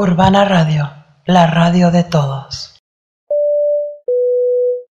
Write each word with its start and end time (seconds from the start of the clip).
Urbana 0.00 0.44
Radio, 0.44 0.88
la 1.26 1.48
radio 1.48 1.90
de 1.90 2.04
todos. 2.04 2.76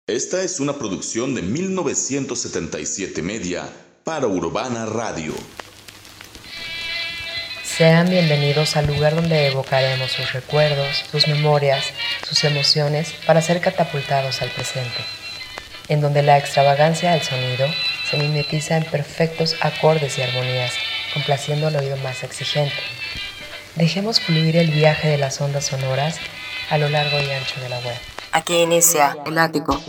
Esta 0.05 0.43
es 0.43 0.59
una 0.59 0.73
producción 0.73 1.33
de 1.33 1.43
1977 1.43 3.21
Media 3.21 3.69
para 4.03 4.27
Urbana 4.27 4.85
Radio. 4.85 5.33
Sean 7.63 8.09
bienvenidos 8.09 8.75
al 8.75 8.87
lugar 8.87 9.15
donde 9.15 9.47
evocaremos 9.47 10.11
sus 10.11 10.33
recuerdos, 10.33 11.05
sus 11.09 11.25
memorias, 11.29 11.85
sus 12.27 12.43
emociones 12.43 13.13
para 13.25 13.41
ser 13.41 13.61
catapultados 13.61 14.41
al 14.41 14.49
presente, 14.49 15.05
en 15.87 16.01
donde 16.01 16.21
la 16.21 16.37
extravagancia 16.37 17.11
del 17.11 17.21
sonido 17.21 17.65
se 18.11 18.17
mimetiza 18.17 18.75
en 18.75 18.83
perfectos 18.83 19.55
acordes 19.61 20.17
y 20.17 20.23
armonías, 20.23 20.73
complaciendo 21.13 21.67
al 21.67 21.77
oído 21.77 21.95
más 21.95 22.25
exigente. 22.25 22.75
Dejemos 23.77 24.19
fluir 24.19 24.57
el 24.57 24.71
viaje 24.71 25.07
de 25.07 25.19
las 25.19 25.39
ondas 25.39 25.65
sonoras 25.65 26.17
a 26.71 26.79
lo 26.79 26.89
largo 26.89 27.19
y 27.19 27.29
ancho 27.29 27.61
de 27.61 27.69
la 27.69 27.77
web. 27.77 27.95
Aquí 28.31 28.55
inicia 28.55 29.19
el 29.23 29.37
ático. 29.37 29.79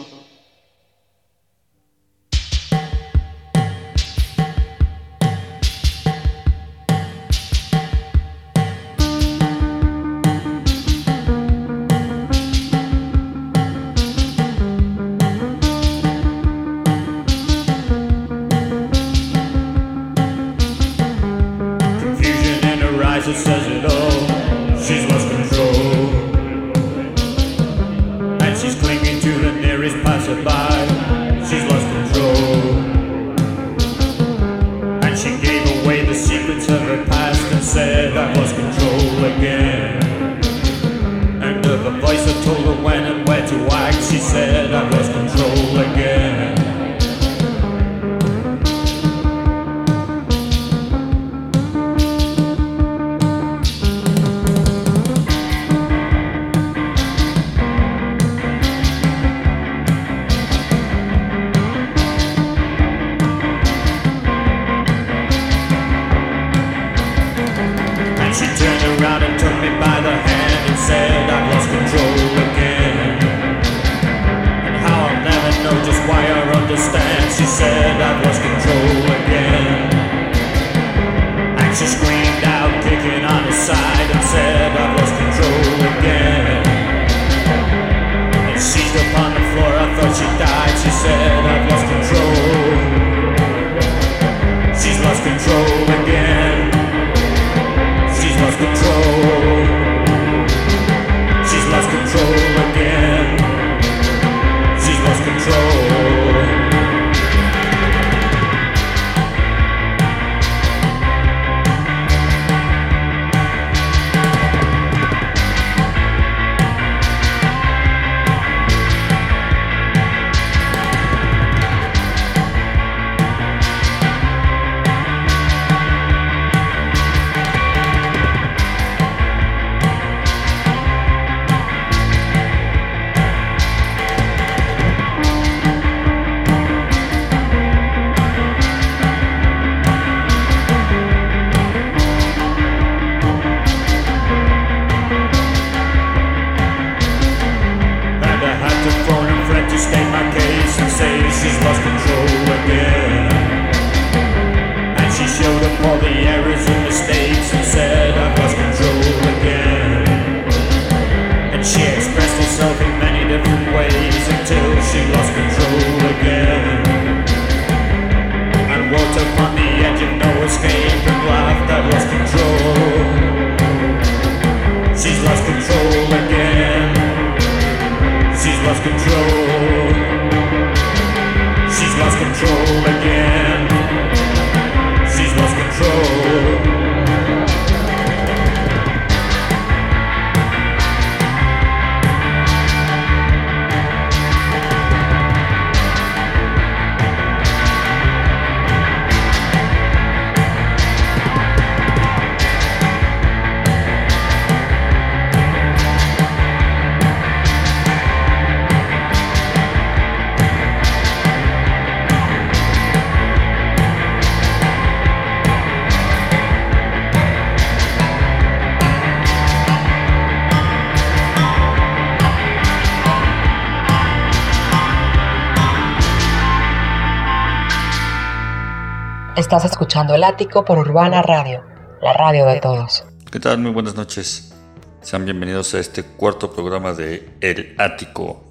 Escuchando 229.99 230.15
El 230.15 230.23
Ático 230.23 230.65
por 230.65 230.79
Urbana 230.79 231.23
Radio, 231.23 231.65
la 232.01 232.13
radio 232.13 232.47
de 232.47 232.61
todos. 232.61 233.03
¿Qué 233.33 233.41
tal? 233.41 233.59
Muy 233.59 233.73
buenas 233.73 233.97
noches. 233.97 234.55
Sean 235.01 235.25
bienvenidos 235.25 235.75
a 235.75 235.81
este 235.81 236.05
cuarto 236.05 236.53
programa 236.53 236.93
de 236.93 237.29
El 237.41 237.75
Ático. 237.79 238.45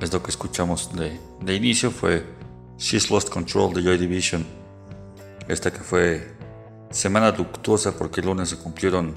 Es 0.00 0.12
lo 0.12 0.22
que 0.22 0.30
escuchamos 0.30 0.94
de, 0.94 1.18
de 1.40 1.54
inicio 1.56 1.90
fue 1.90 2.24
She's 2.78 3.10
Lost 3.10 3.28
Control 3.28 3.74
de 3.74 3.82
Joy 3.82 3.98
Division. 3.98 4.46
Esta 5.48 5.72
que 5.72 5.80
fue 5.80 6.32
semana 6.90 7.32
luctuosa 7.32 7.98
porque 7.98 8.20
el 8.20 8.28
lunes 8.28 8.50
se 8.50 8.56
cumplieron 8.56 9.16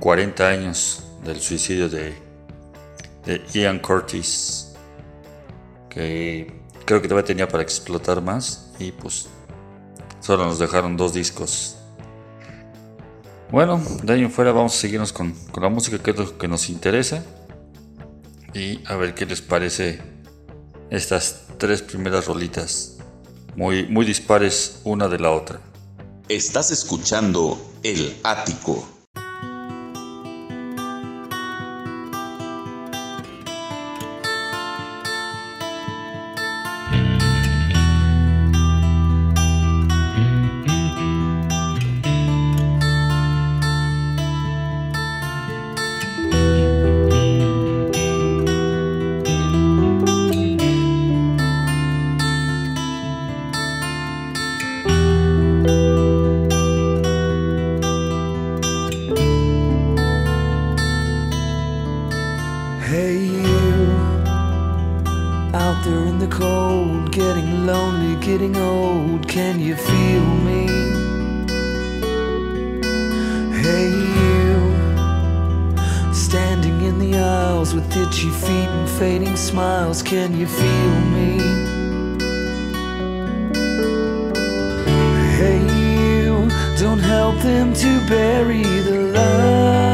40 0.00 0.46
años 0.46 1.02
del 1.24 1.40
suicidio 1.40 1.88
de, 1.88 2.12
de 3.24 3.42
Ian 3.54 3.78
Curtis. 3.78 4.74
Que 5.88 6.60
creo 6.84 7.00
que 7.00 7.08
todavía 7.08 7.26
tenía 7.26 7.48
para 7.48 7.62
explotar 7.62 8.20
más 8.20 8.70
y 8.78 8.92
pues 8.92 9.30
Solo 10.20 10.44
nos 10.44 10.58
dejaron 10.58 10.96
dos 10.96 11.12
discos. 11.14 11.76
Bueno, 13.50 13.82
de 14.02 14.12
ahí 14.12 14.22
en 14.22 14.30
fuera 14.30 14.52
vamos 14.52 14.76
a 14.76 14.78
seguirnos 14.78 15.12
con, 15.12 15.32
con 15.50 15.62
la 15.62 15.68
música 15.68 15.98
que 15.98 16.12
es 16.12 16.16
lo 16.16 16.38
que 16.38 16.46
nos 16.46 16.68
interesa 16.68 17.24
y 18.54 18.80
a 18.86 18.96
ver 18.96 19.14
qué 19.14 19.26
les 19.26 19.40
parece 19.40 20.00
estas 20.90 21.46
tres 21.58 21.82
primeras 21.82 22.26
rolitas. 22.26 22.98
Muy, 23.56 23.86
muy 23.86 24.06
dispares 24.06 24.80
una 24.84 25.08
de 25.08 25.18
la 25.18 25.30
otra. 25.32 25.60
Estás 26.28 26.70
escuchando 26.70 27.58
El 27.82 28.16
Ático. 28.22 28.99
Feel 70.00 70.30
me? 70.48 70.66
Hey, 73.62 73.90
you 74.16 74.54
standing 76.14 76.80
in 76.88 76.98
the 76.98 77.18
aisles 77.18 77.74
with 77.74 77.94
itchy 77.94 78.30
feet 78.30 78.70
and 78.78 78.88
fading 78.88 79.36
smiles. 79.36 80.02
Can 80.02 80.38
you 80.38 80.46
feel 80.46 80.94
me? 81.16 81.30
Hey, 85.38 85.60
you 85.82 86.48
don't 86.78 87.02
help 87.14 87.36
them 87.40 87.74
to 87.74 87.90
bury 88.08 88.62
the 88.62 88.98
light. 89.14 89.89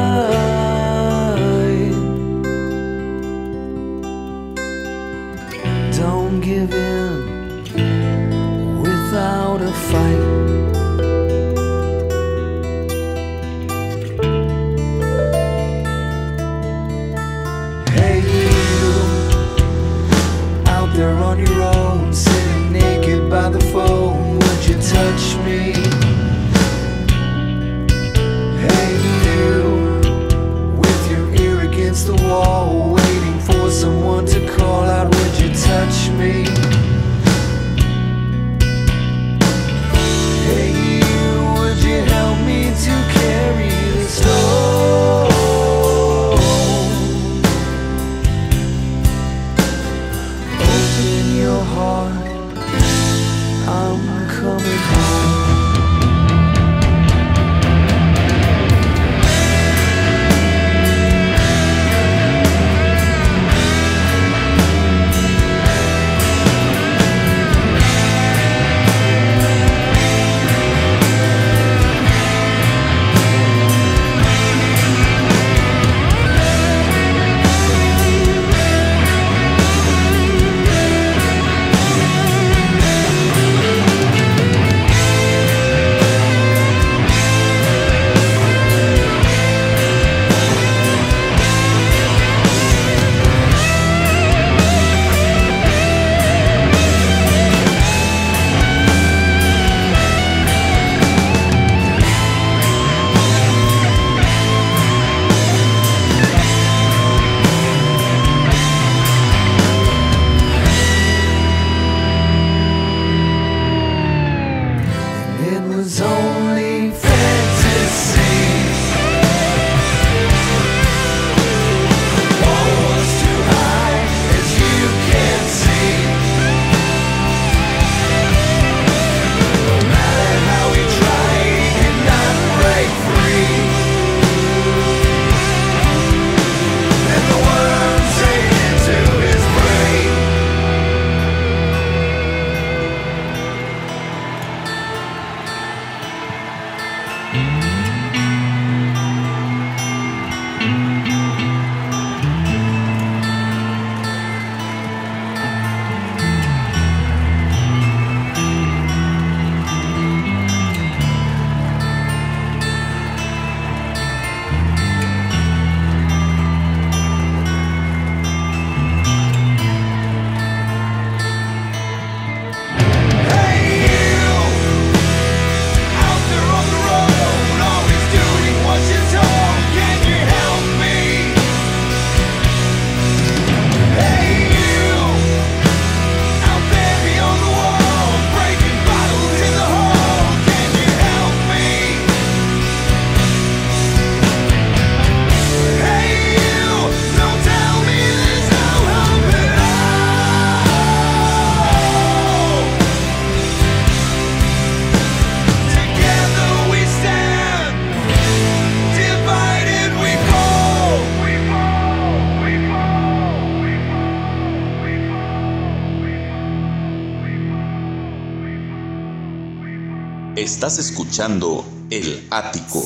Estás 220.67 220.85
escuchando 220.91 221.65
El 221.91 222.27
Ático. 222.29 222.83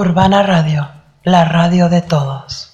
Urbana 0.00 0.44
Radio, 0.44 0.88
la 1.24 1.44
radio 1.44 1.88
de 1.88 2.02
todos. 2.02 2.67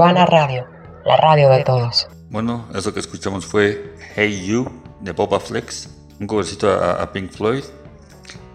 Urbana 0.00 0.24
Radio, 0.24 0.66
la 1.04 1.18
radio 1.18 1.50
de 1.50 1.62
todos. 1.62 2.08
Bueno, 2.30 2.66
eso 2.74 2.94
que 2.94 3.00
escuchamos 3.00 3.44
fue 3.44 3.94
Hey 4.14 4.46
You 4.46 4.66
de 5.02 5.12
Boba 5.12 5.38
Flex, 5.38 5.90
un 6.18 6.26
covercito 6.26 6.72
a, 6.72 7.12
Pink 7.12 7.30
Floyd. 7.30 7.64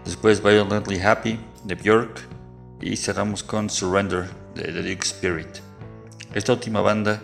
Después 0.04 0.42
Violently 0.42 1.00
Happy 1.00 1.38
de 1.62 1.76
Björk. 1.76 2.26
Y 2.80 2.96
cerramos 2.96 3.44
con 3.44 3.70
Surrender 3.70 4.28
de 4.56 4.64
The 4.64 4.82
Duke 4.82 5.04
Spirit. 5.04 5.58
Esta 6.34 6.52
última 6.52 6.80
banda 6.80 7.22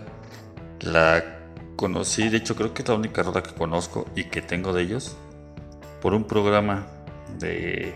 la 0.82 1.24
conocí, 1.74 2.28
de 2.28 2.36
hecho 2.36 2.54
creo 2.54 2.72
que 2.72 2.82
es 2.82 2.88
la 2.88 2.94
única 2.94 3.24
rola 3.24 3.42
que 3.42 3.52
conozco 3.54 4.06
y 4.14 4.22
que 4.26 4.40
tengo 4.40 4.72
de 4.72 4.82
ellos 4.82 5.16
por 6.00 6.14
un 6.14 6.22
programa 6.22 6.86
de, 7.40 7.92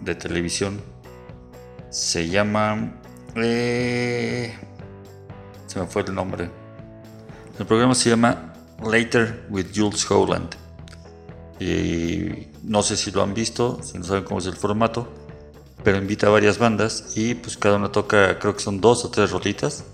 de 0.00 0.14
televisión. 0.14 0.80
Se 1.90 2.30
llama... 2.30 2.94
eh, 3.36 4.54
se 5.74 5.80
me 5.80 5.86
fue 5.88 6.02
el 6.02 6.14
nombre. 6.14 6.48
El 7.58 7.66
programa 7.66 7.96
se 7.96 8.10
llama 8.10 8.52
Later 8.80 9.46
with 9.50 9.66
Jules 9.74 10.08
Holland. 10.08 10.54
Y 11.58 12.48
no 12.62 12.82
sé 12.82 12.96
si 12.96 13.10
lo 13.10 13.22
han 13.22 13.34
visto, 13.34 13.80
si 13.82 13.98
no 13.98 14.04
saben 14.04 14.22
cómo 14.22 14.38
es 14.38 14.46
el 14.46 14.54
formato, 14.54 15.08
pero 15.82 15.98
invita 15.98 16.28
a 16.28 16.30
varias 16.30 16.58
bandas 16.58 17.16
y 17.16 17.34
pues 17.34 17.56
cada 17.56 17.76
una 17.76 17.90
toca, 17.90 18.38
creo 18.38 18.54
que 18.54 18.60
son 18.60 18.80
dos 18.80 19.04
o 19.04 19.10
tres 19.10 19.32
rolitas. 19.32 19.84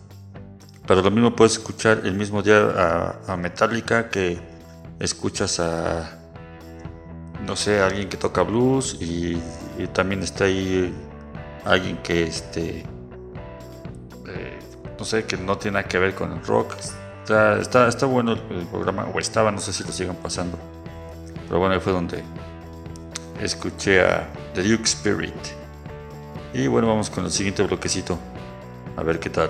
Pero 0.86 1.00
lo 1.02 1.10
mismo 1.10 1.34
puedes 1.34 1.52
escuchar 1.52 2.02
el 2.04 2.14
mismo 2.14 2.42
día 2.42 3.16
a, 3.26 3.36
Metallica 3.36 4.10
que 4.10 4.38
escuchas 4.98 5.60
a, 5.60 6.18
no 7.46 7.56
sé, 7.56 7.80
a 7.80 7.86
alguien 7.86 8.08
que 8.10 8.18
toca 8.18 8.42
blues 8.42 8.98
y, 9.00 9.40
y 9.78 9.86
también 9.94 10.22
está 10.22 10.44
ahí 10.44 10.92
alguien 11.64 11.96
que 12.02 12.24
este, 12.24 12.84
no 15.00 15.06
sé, 15.06 15.24
que 15.24 15.38
no 15.38 15.56
tiene 15.58 15.78
nada 15.78 15.88
que 15.88 15.98
ver 15.98 16.14
con 16.14 16.30
el 16.30 16.44
rock. 16.44 16.74
Está, 17.22 17.58
está, 17.58 17.88
está 17.88 18.06
bueno 18.06 18.32
el, 18.34 18.42
el 18.50 18.66
programa, 18.66 19.08
o 19.12 19.18
estaba, 19.18 19.50
no 19.50 19.58
sé 19.58 19.72
si 19.72 19.82
lo 19.82 19.92
sigan 19.92 20.16
pasando. 20.16 20.58
Pero 21.48 21.58
bueno, 21.58 21.74
ahí 21.74 21.80
fue 21.80 21.92
donde 21.92 22.22
escuché 23.40 24.02
a 24.02 24.28
The 24.54 24.62
Duke 24.62 24.84
Spirit. 24.84 25.34
Y 26.52 26.66
bueno, 26.66 26.86
vamos 26.88 27.08
con 27.08 27.24
el 27.24 27.30
siguiente 27.30 27.62
bloquecito. 27.62 28.18
A 28.96 29.02
ver 29.02 29.18
qué 29.18 29.30
tal. 29.30 29.48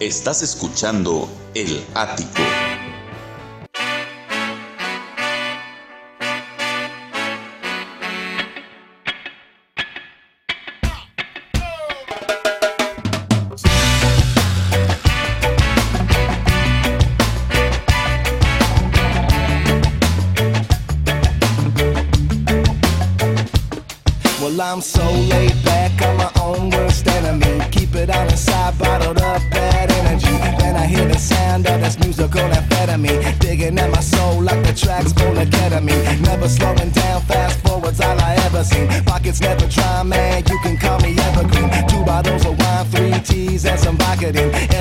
Estás 0.00 0.42
escuchando 0.42 1.28
El 1.54 1.82
Ático. 1.94 2.42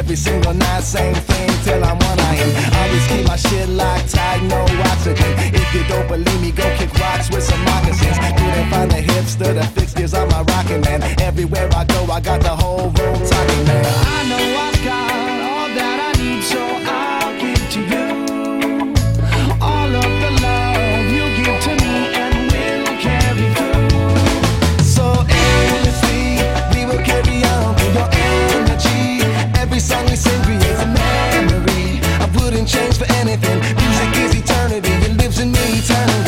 every 0.06 0.16
single 0.16 0.54
night, 0.54 0.84
same 0.84 1.16
thing 1.16 1.50
till 1.64 1.84
I'm 1.84 1.98
one 1.98 2.20
I 2.20 2.36
am. 2.36 2.52
Always 2.78 3.08
keep 3.08 3.26
my 3.28 3.36
shit 3.36 3.68
locked 3.70 4.14
tight, 4.14 4.44
no 4.44 4.62
oxygen. 4.92 5.34
If 5.52 5.74
you 5.74 5.84
don't 5.88 6.08
believe 6.08 6.42
me, 6.42 6.52
go 6.52 6.64
kick 6.78 6.94
rocks 6.94 7.32
with 7.32 7.44
some 7.44 7.64
moccasins. 7.66 8.18
Couldn't 8.38 8.70
find 8.70 8.92
a 8.92 9.02
hipster 9.02 9.52
to 9.60 9.66
fix 9.74 9.94
this 9.94 10.14
on 10.14 10.30
my 10.30 10.42
rockin' 10.42 10.82
man. 10.82 11.02
Everywhere 11.22 11.70
I 11.74 11.86
go, 11.86 12.06
I 12.12 12.20
got 12.22 12.42
the 12.42 12.50
whole 12.50 12.65
is 30.70 30.80
a 30.82 30.88
memory. 30.88 32.00
I 32.24 32.28
wouldn't 32.36 32.68
change 32.68 32.98
for 32.98 33.08
anything. 33.22 33.58
Music 33.82 34.12
is 34.24 34.32
eternity. 34.42 34.94
It 35.08 35.18
lives 35.18 35.40
in 35.40 35.52
me 35.52 35.66
eternally. 35.80 36.25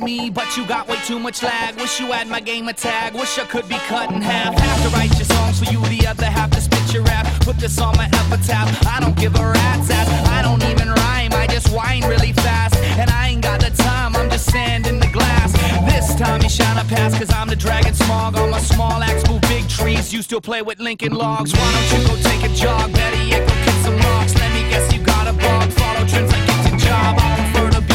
like 0.00 0.06
me, 0.06 0.30
but 0.30 0.56
you 0.56 0.66
got 0.66 0.88
way 0.88 0.96
too 1.06 1.18
much 1.18 1.42
lag. 1.42 1.76
Wish 1.76 2.00
you 2.00 2.06
had 2.12 2.28
my 2.28 2.40
gamer 2.40 2.72
tag, 2.72 3.14
wish 3.14 3.38
I 3.38 3.44
could 3.44 3.68
be 3.68 3.76
cut 3.88 4.10
in 4.12 4.20
half. 4.20 4.54
Half 4.54 4.82
to 4.82 4.88
write 4.96 5.12
your 5.16 5.24
songs 5.24 5.58
for 5.58 5.70
you, 5.70 5.80
the 5.86 6.06
other 6.06 6.26
half 6.26 6.50
to 6.50 6.60
spit 6.60 6.92
your 6.92 7.02
rap. 7.04 7.26
Put 7.40 7.56
this 7.58 7.78
on 7.80 7.96
my 7.96 8.06
epitaph, 8.06 8.86
I 8.86 9.00
don't 9.00 9.16
give 9.16 9.34
a 9.36 9.42
rat's 9.42 9.90
ass. 9.90 10.08
I 10.28 10.42
don't 10.42 10.62
even 10.70 10.88
rhyme, 10.88 11.32
I 11.32 11.46
just 11.48 11.70
whine 11.70 12.02
really 12.04 12.32
fast. 12.32 12.76
And 12.98 13.10
I 13.10 13.28
ain't 13.28 13.42
got 13.42 13.60
the 13.60 13.70
time, 13.70 14.16
I'm 14.16 14.30
just 14.30 14.50
sanding 14.50 14.98
the 15.00 15.08
glass. 15.08 15.52
This 15.90 16.14
time 16.14 16.42
you 16.42 16.48
shine 16.48 16.78
a 16.78 16.84
pass, 16.84 17.18
cause 17.18 17.32
I'm 17.32 17.48
the 17.48 17.56
dragon 17.56 17.94
smog. 17.94 18.36
On 18.36 18.50
my 18.50 18.60
small 18.60 19.02
axe, 19.02 19.28
move 19.28 19.42
big 19.42 19.68
trees, 19.68 20.12
you 20.12 20.22
still 20.22 20.40
play 20.40 20.62
with 20.62 20.80
Lincoln 20.80 21.12
logs. 21.12 21.52
Why 21.52 21.72
don't 21.72 22.00
you 22.00 22.08
go 22.08 22.14
take 22.28 22.42
a 22.44 22.54
jog? 22.54 22.92
Better 22.92 23.24
yet, 23.24 23.48
go 23.48 23.54
kick 23.64 23.78
some 23.84 23.96
rocks. 23.96 24.34
Let 24.36 24.52
me 24.54 24.62
guess 24.70 24.92
you 24.92 25.00
got 25.02 25.26
a 25.26 25.32
bug, 25.32 25.70
follow 25.72 26.06
trends 26.06 26.32
like 26.32 26.48
it's 26.48 26.84
a 26.84 26.86
job 26.86 27.39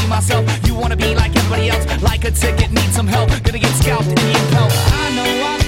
myself. 0.07 0.45
You 0.65 0.75
wanna 0.75 0.97
be 0.97 1.15
like 1.15 1.35
everybody 1.35 1.69
else, 1.69 1.85
like 2.01 2.23
a 2.25 2.31
ticket, 2.31 2.71
need 2.71 2.91
some 2.91 3.07
help. 3.07 3.29
Gonna 3.43 3.59
get 3.59 3.73
scalped 3.81 4.07
and 4.07 4.17
the. 4.17 4.73
I 5.03 5.15
know 5.15 5.45
I 5.51 5.64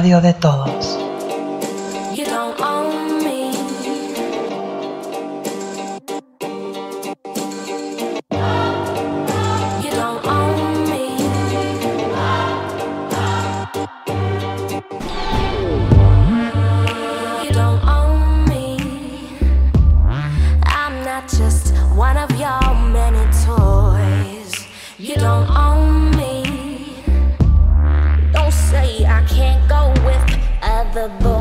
radio 0.00 0.22
de 0.22 0.32
todos. 0.32 0.99
the 31.00 31.08
boy. 31.08 31.39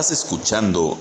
Estás 0.00 0.24
escuchando 0.24 0.98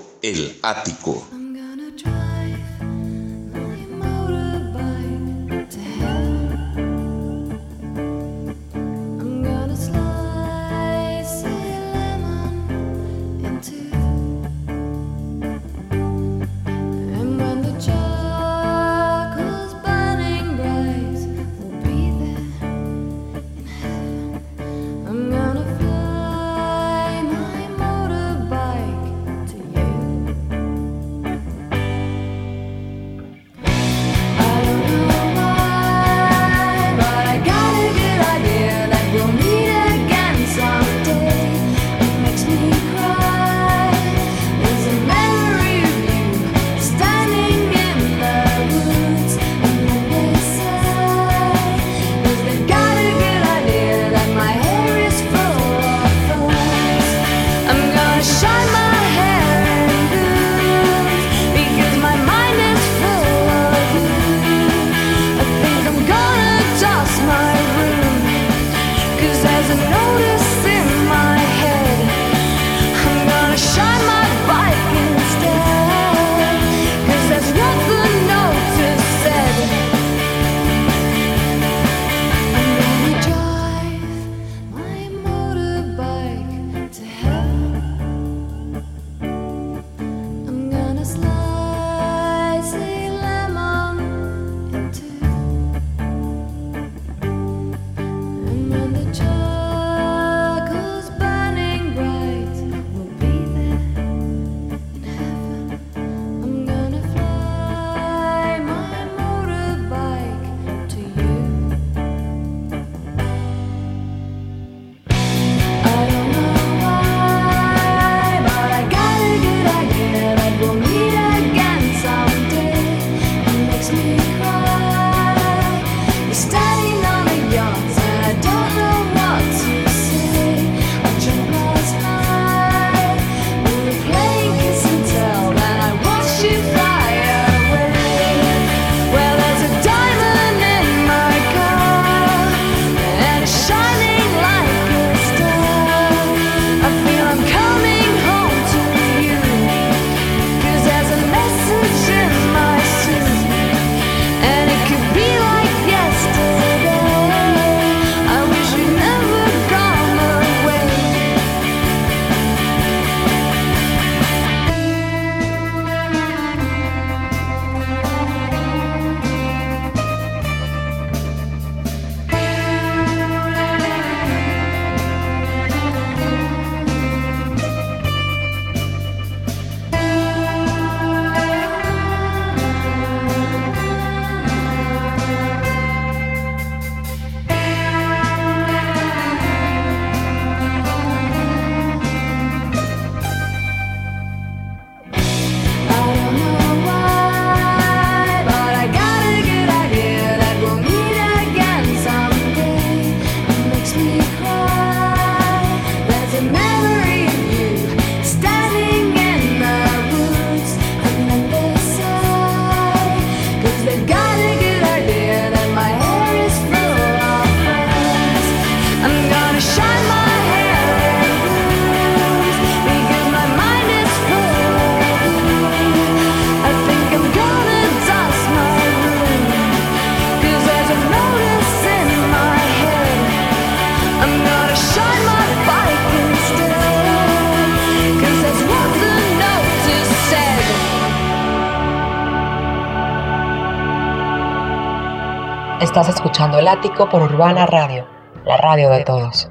Por 246.69 247.23
Urbana 247.23 247.65
Radio, 247.65 248.05
la 248.45 248.55
radio 248.57 248.91
de 248.91 249.03
todos. 249.03 249.49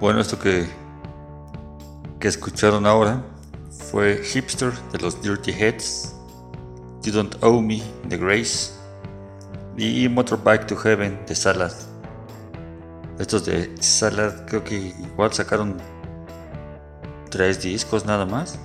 Bueno, 0.00 0.18
esto 0.18 0.38
que, 0.38 0.66
que 2.18 2.28
escucharon 2.28 2.86
ahora 2.86 3.22
fue 3.90 4.16
Hipster 4.24 4.72
de 4.90 4.98
los 5.00 5.20
Dirty 5.20 5.52
Heads, 5.52 6.16
You 7.02 7.12
Don't 7.12 7.36
Owe 7.44 7.60
Me 7.60 7.82
de 8.04 8.16
Grace 8.16 8.72
y 9.76 10.08
Motorbike 10.08 10.66
to 10.66 10.74
Heaven 10.74 11.20
de 11.26 11.34
Salad. 11.34 11.72
Estos 13.18 13.44
de 13.44 13.70
Salad 13.82 14.46
creo 14.46 14.64
que 14.64 14.76
igual 14.76 15.34
sacaron 15.34 15.76
tres 17.28 17.60
discos 17.60 18.06
nada 18.06 18.24
más, 18.24 18.58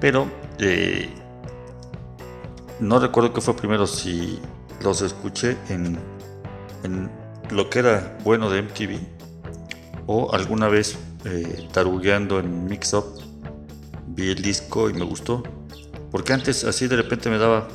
pero 0.00 0.26
eh, 0.58 1.12
no 2.80 2.98
recuerdo 2.98 3.34
qué 3.34 3.42
fue 3.42 3.54
primero, 3.54 3.86
si 3.86 4.40
los 4.82 5.02
escuché 5.02 5.56
en, 5.68 5.98
lo 7.50 7.70
que 7.70 7.78
era 7.80 8.18
bueno 8.24 8.50
de 8.50 8.62
MTV 8.62 8.98
o 10.06 10.32
alguna 10.34 10.68
vez 10.68 10.98
eh, 11.24 11.68
tarugueando 11.72 12.38
en 12.38 12.66
Mix 12.66 12.92
Up 12.94 13.06
vi 14.08 14.30
el 14.30 14.42
disco 14.42 14.90
y 14.90 14.94
me 14.94 15.04
gustó. 15.04 15.42
Porque 16.10 16.32
antes 16.32 16.64
así 16.64 16.88
de 16.88 16.96
repente 16.96 17.30
me 17.30 17.38
daba 17.38 17.68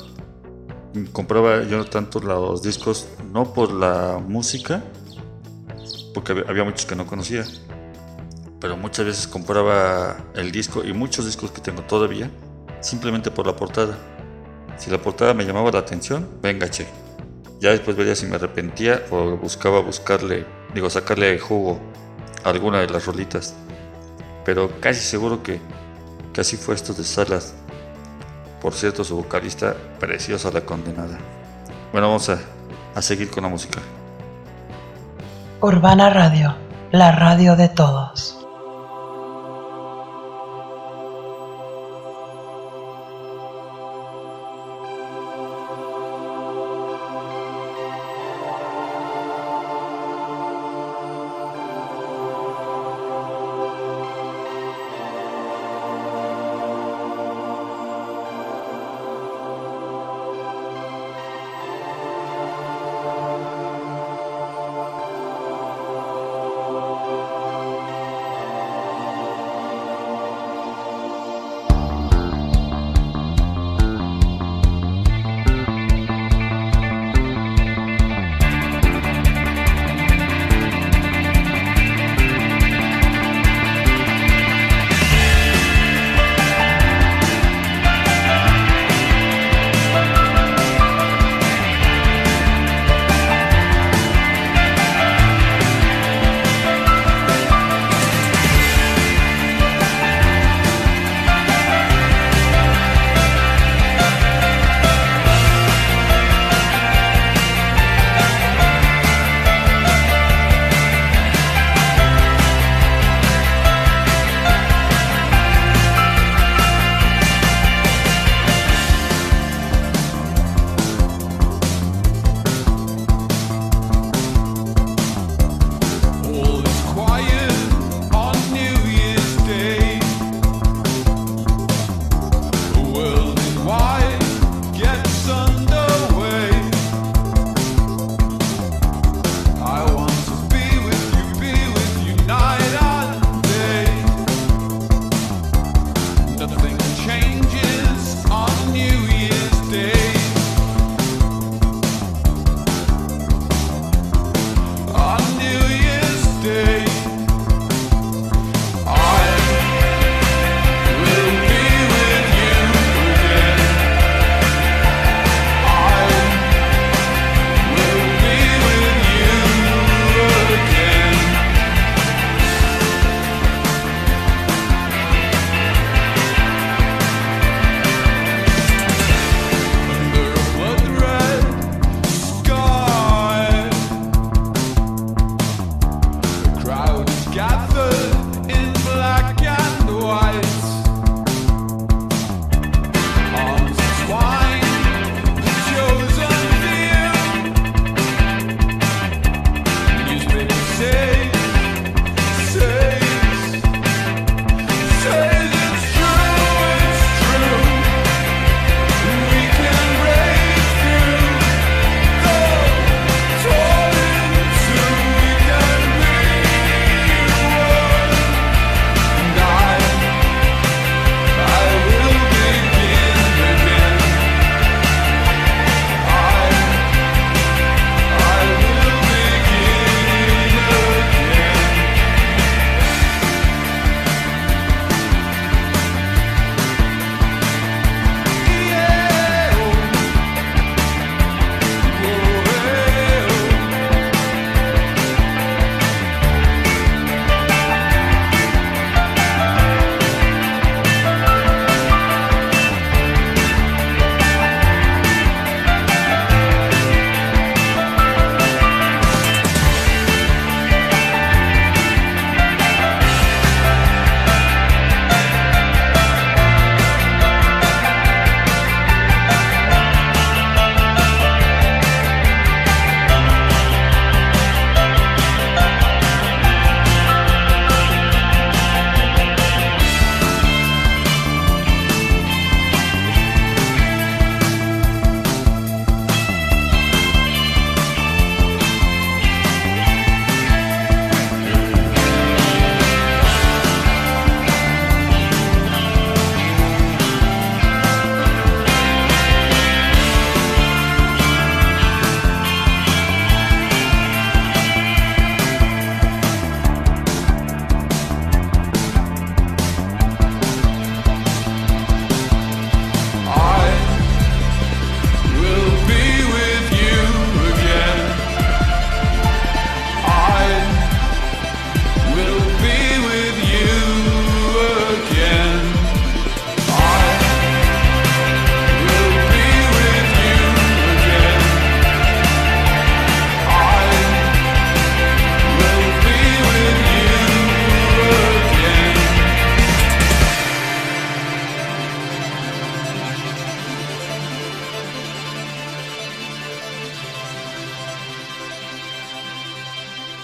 mm, 0.94 1.06
compraba 1.06 1.64
yo 1.64 1.86
tanto 1.86 2.20
los 2.20 2.62
discos 2.62 3.08
no 3.32 3.54
por 3.54 3.72
la 3.72 4.20
música 4.26 4.84
porque 6.14 6.44
había 6.48 6.64
muchos 6.64 6.86
que 6.86 6.96
no 6.96 7.08
conocía 7.08 7.44
pero 8.64 8.78
muchas 8.78 9.06
veces 9.06 9.28
compraba 9.28 10.16
el 10.36 10.54
disco 10.54 10.86
y 10.86 10.94
muchos 10.94 11.26
discos 11.26 11.52
que 11.52 11.60
tengo 11.60 11.82
todavía 11.82 12.32
simplemente 12.80 13.30
por 13.30 13.46
la 13.46 13.56
portada. 13.58 13.98
Si 14.78 14.90
la 14.90 14.98
portada 14.98 15.34
me 15.34 15.46
llamaba 15.46 15.72
la 15.72 15.80
atención, 15.80 16.28
venga, 16.42 16.70
che. 16.70 16.88
Ya 17.60 17.72
después 17.72 17.96
vería 17.96 18.16
si 18.16 18.26
me 18.26 18.36
arrepentía 18.36 19.04
o 19.10 19.38
buscaba 19.38 19.80
buscarle, 19.80 20.46
digo, 20.74 20.90
sacarle 20.90 21.40
jugo 21.40 21.80
a 22.44 22.50
alguna 22.50 22.82
de 22.82 22.90
las 22.90 23.06
rolitas. 23.06 23.56
Pero 24.44 24.70
casi 24.82 25.00
seguro 25.00 25.42
que, 25.42 25.62
que 26.34 26.42
así 26.42 26.58
fue 26.58 26.76
esto 26.76 26.94
de 26.94 27.04
Salas. 27.04 27.54
Por 28.62 28.74
cierto, 28.74 29.04
su 29.04 29.16
vocalista, 29.16 29.76
preciosa 30.00 30.52
la 30.52 30.62
condenada. 30.62 31.18
Bueno, 31.92 32.08
vamos 32.08 32.30
a, 32.30 32.40
a 32.96 33.02
seguir 33.02 33.30
con 33.30 33.44
la 33.44 33.50
música. 33.50 33.80
Urbana 35.62 36.10
Radio, 36.10 36.56
la 36.92 37.14
radio 37.14 37.56
de 37.56 37.70
todos. 37.70 38.43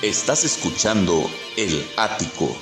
Estás 0.09 0.43
escuchando 0.43 1.29
El 1.55 1.85
Ático. 1.95 2.58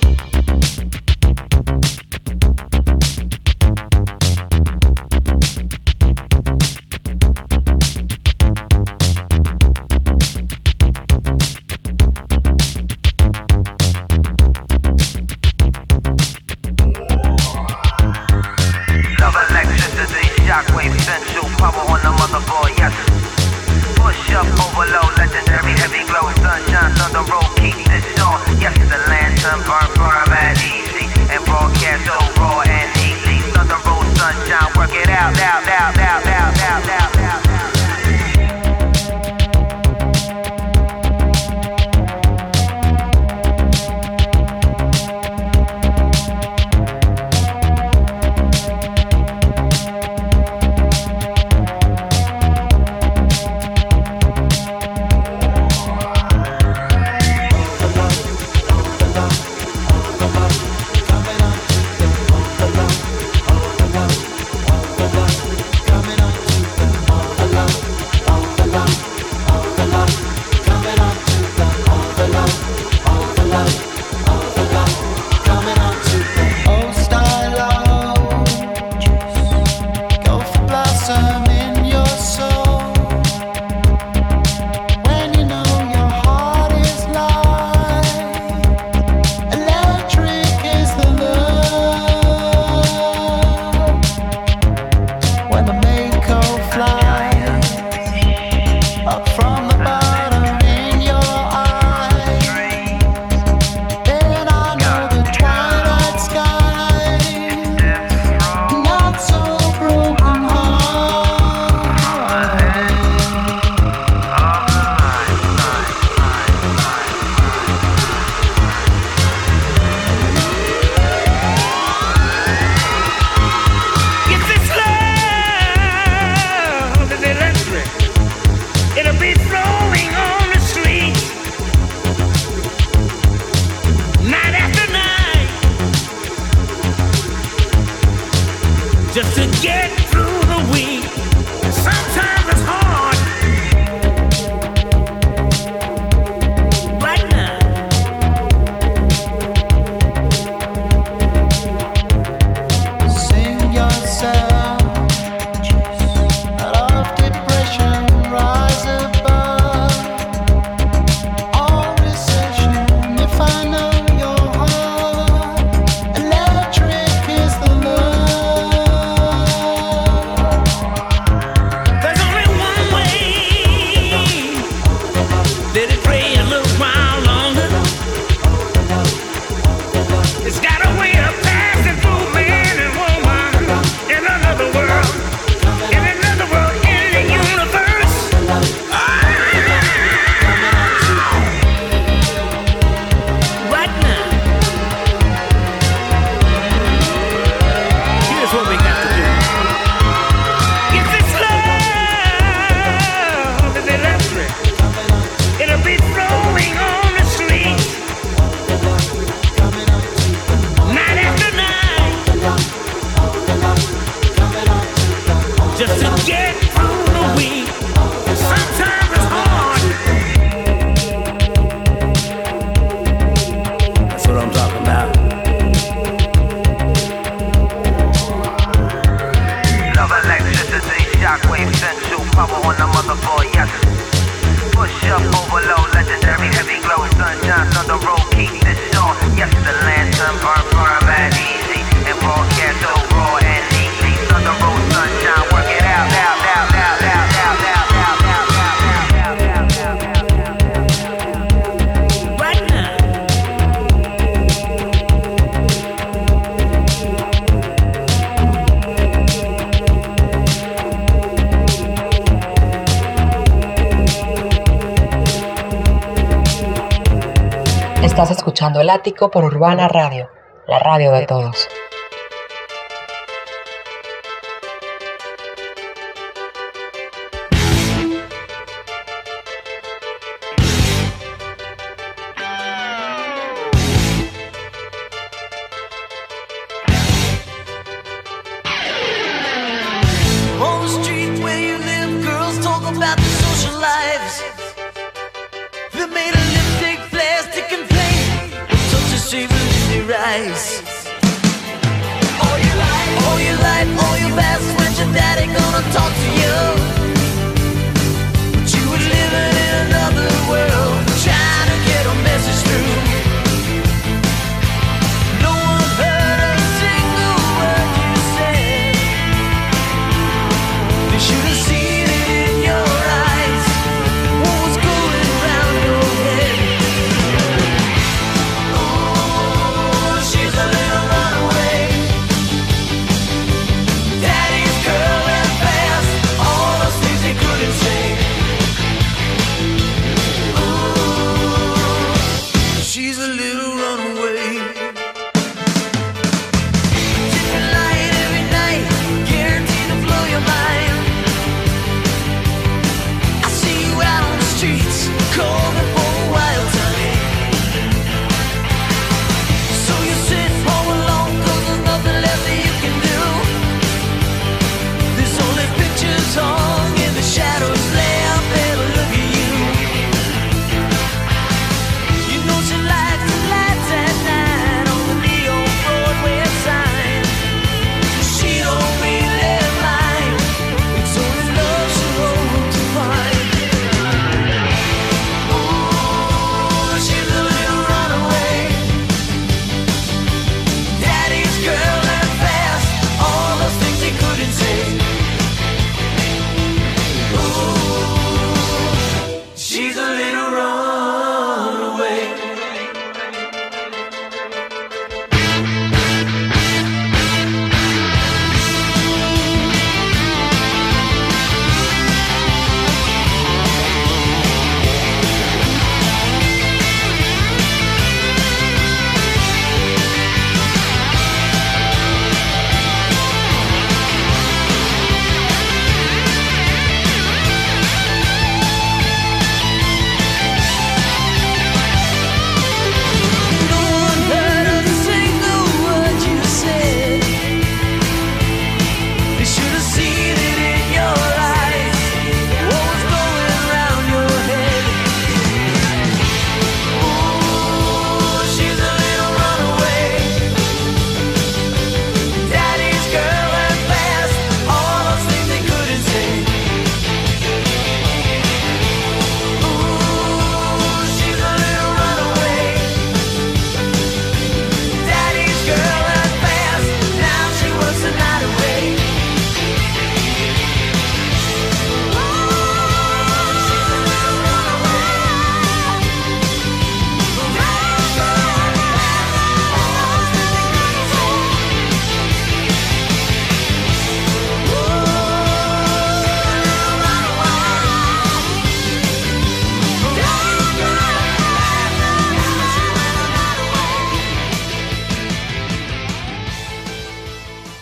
Estás 268.18 268.36
escuchando 268.36 268.80
El 268.80 268.90
Ático 268.90 269.30
por 269.30 269.44
Urbana 269.44 269.86
Radio, 269.86 270.28
la 270.66 270.80
radio 270.80 271.12
de 271.12 271.24
todos. 271.24 271.68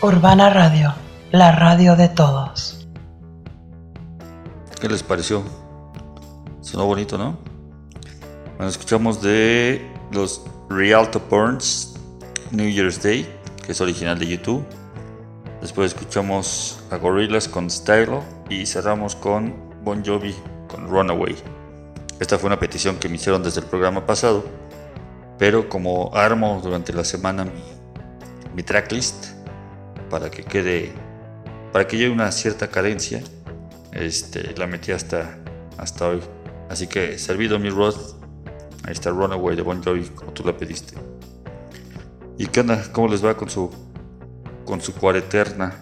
Urbana 0.06 0.50
Radio, 0.50 0.94
la 1.32 1.50
radio 1.50 1.96
de 1.96 2.08
todos. 2.08 2.86
¿Qué 4.80 4.88
les 4.88 5.02
pareció? 5.02 5.42
Sonó 6.60 6.86
bonito, 6.86 7.18
¿no? 7.18 7.36
Bueno, 8.56 8.70
escuchamos 8.70 9.20
de 9.20 9.84
los 10.12 10.42
Rialto 10.70 11.20
Burns 11.28 11.94
New 12.52 12.68
Year's 12.68 13.02
Day, 13.02 13.28
que 13.64 13.72
es 13.72 13.80
original 13.80 14.16
de 14.16 14.28
YouTube. 14.28 14.64
Después 15.60 15.92
escuchamos 15.92 16.78
a 16.92 16.98
Gorillaz 16.98 17.48
con 17.48 17.68
Stylo 17.68 18.22
y 18.48 18.64
cerramos 18.64 19.16
con 19.16 19.56
Bon 19.82 20.04
Jovi 20.04 20.36
con 20.68 20.86
Runaway. 20.86 21.34
Esta 22.20 22.38
fue 22.38 22.46
una 22.46 22.60
petición 22.60 22.94
que 22.98 23.08
me 23.08 23.16
hicieron 23.16 23.42
desde 23.42 23.60
el 23.60 23.66
programa 23.66 24.06
pasado, 24.06 24.44
pero 25.36 25.68
como 25.68 26.14
armo 26.14 26.60
durante 26.62 26.92
la 26.92 27.02
semana 27.02 27.44
mi, 27.44 27.64
mi 28.54 28.62
tracklist 28.62 29.34
para 30.10 30.30
que 30.30 30.42
quede, 30.42 30.92
para 31.72 31.86
que 31.86 31.96
lleve 31.96 32.12
una 32.12 32.30
cierta 32.32 32.68
cadencia, 32.68 33.22
este, 33.92 34.54
la 34.56 34.66
metí 34.66 34.92
hasta, 34.92 35.38
hasta 35.78 36.08
hoy. 36.08 36.20
Así 36.68 36.86
que 36.86 37.18
servido 37.18 37.58
mi 37.58 37.70
Rod, 37.70 37.96
ahí 38.84 38.92
está 38.92 39.10
Runaway 39.10 39.56
de 39.56 39.62
Bon 39.62 39.82
Jovi, 39.82 40.04
como 40.10 40.32
tú 40.32 40.44
la 40.44 40.56
pediste. 40.56 40.94
¿Y 42.38 42.46
qué 42.46 42.60
onda? 42.60 42.82
¿Cómo 42.92 43.08
les 43.08 43.24
va 43.24 43.36
con 43.36 43.48
su, 43.48 43.70
con 44.64 44.80
su 44.80 44.94
cuareterna? 44.94 45.74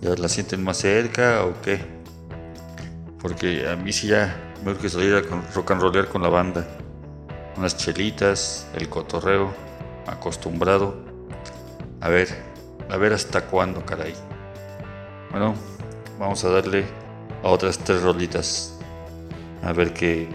¿Ya 0.00 0.14
la 0.14 0.28
sienten 0.28 0.64
más 0.64 0.78
cerca 0.78 1.44
o 1.44 1.60
qué? 1.60 1.80
Porque 3.20 3.68
a 3.68 3.76
mí 3.76 3.92
sí 3.92 4.08
ya 4.08 4.54
me 4.64 4.72
urge 4.72 4.88
salir 4.88 5.14
a 5.14 5.20
rock 5.54 5.72
and 5.72 5.82
rollear 5.82 6.08
con 6.08 6.22
la 6.22 6.28
banda. 6.28 6.66
Unas 7.56 7.76
chelitas, 7.76 8.66
el 8.74 8.88
cotorreo, 8.88 9.52
acostumbrado. 10.06 10.94
A 12.00 12.08
ver, 12.08 12.28
a 12.90 12.96
ver 12.96 13.12
hasta 13.12 13.42
cuándo, 13.42 13.84
caray. 13.84 14.14
Bueno, 15.30 15.54
vamos 16.18 16.44
a 16.44 16.50
darle 16.50 16.84
a 17.42 17.48
otras 17.48 17.78
tres 17.78 18.02
rolitas. 18.02 18.78
A 19.62 19.72
ver 19.72 19.92
qué, 19.92 20.28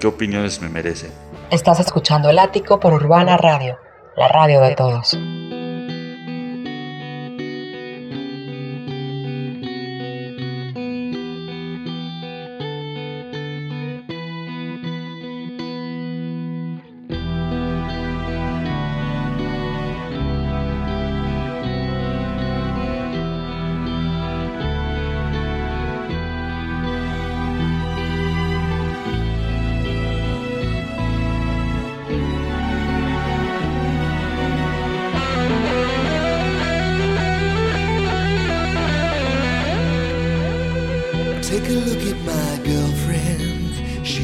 qué 0.00 0.06
opiniones 0.06 0.60
me 0.60 0.68
merecen. 0.68 1.12
Estás 1.50 1.80
escuchando 1.80 2.28
El 2.30 2.38
Ático 2.38 2.80
por 2.80 2.92
Urbana 2.92 3.36
Radio, 3.36 3.78
la 4.16 4.28
radio 4.28 4.60
de 4.60 4.74
todos. 4.74 5.16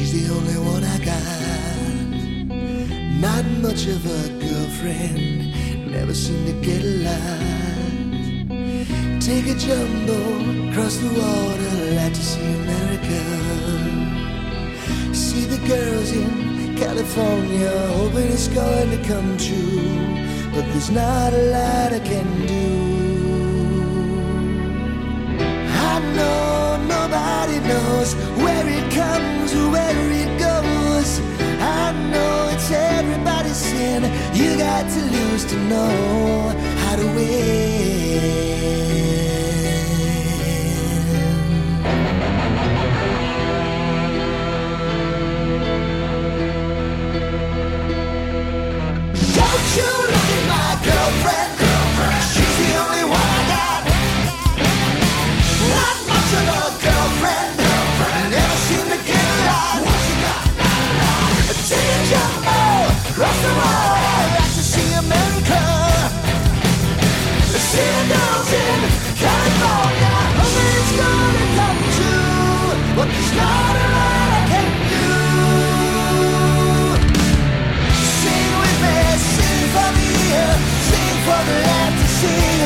She's 0.09 0.27
the 0.27 0.33
only 0.33 0.57
one 0.57 0.83
I 0.83 0.97
got. 1.05 1.23
Not 3.21 3.45
much 3.61 3.85
of 3.85 4.03
a 4.07 4.29
girlfriend. 4.43 5.53
Never 5.91 6.15
seem 6.15 6.45
to 6.47 6.53
get 6.65 6.81
along. 6.81 8.49
Take 9.19 9.45
a 9.45 9.53
jumbo, 9.53 10.73
cross 10.73 10.97
the 10.97 11.09
water, 11.09 11.93
like 11.93 12.13
to 12.15 12.23
see 12.23 12.53
America. 12.63 13.21
See 15.13 15.45
the 15.45 15.59
girls 15.67 16.11
in 16.11 16.75
California, 16.75 17.69
hoping 17.93 18.31
it's 18.31 18.47
going 18.47 18.89
to 18.89 18.97
come 19.07 19.37
true. 19.37 20.25
But 20.53 20.65
there's 20.71 20.89
not 20.89 21.33
a 21.33 21.43
lot 21.53 21.93
I 21.93 21.99
can 21.99 22.47
do. 22.47 22.67
I 25.93 25.99
know 26.15 26.58
knows 27.67 28.13
where 28.43 28.67
it 28.67 28.91
comes 28.93 29.53
or 29.53 29.69
where 29.71 30.11
it 30.11 30.39
goes. 30.39 31.19
I 31.61 31.91
know 32.11 32.49
it's 32.53 32.71
everybody's 32.71 33.57
sin. 33.57 34.03
You 34.33 34.57
got 34.57 34.89
to 34.89 35.01
lose 35.15 35.45
to 35.45 35.55
know 35.67 36.53
how 36.81 36.95
to 36.95 37.05
win. 37.15 37.99
Don't 49.39 49.65
you 49.77 49.91
look 50.13 50.29
at 50.37 50.43
my 50.47 50.85
girlfriend? 50.85 51.58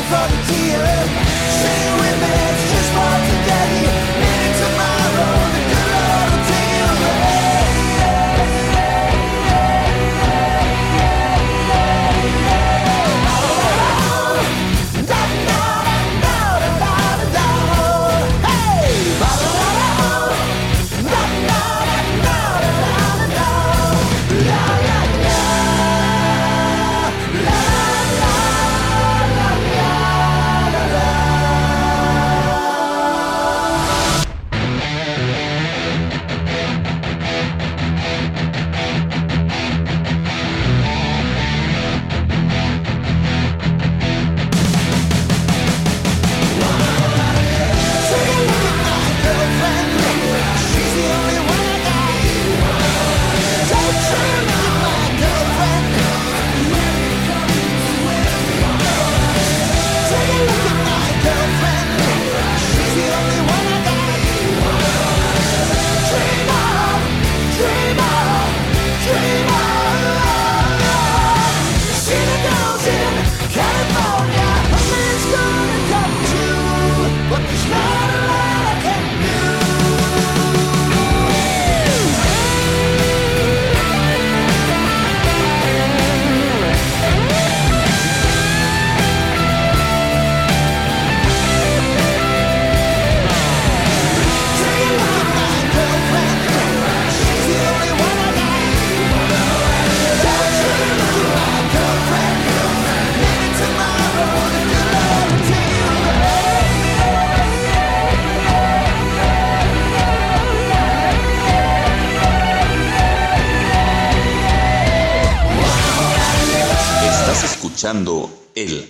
For 0.10 0.28
the 0.28 0.39
tear. 0.47 1.32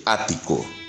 Ático. 0.06 0.83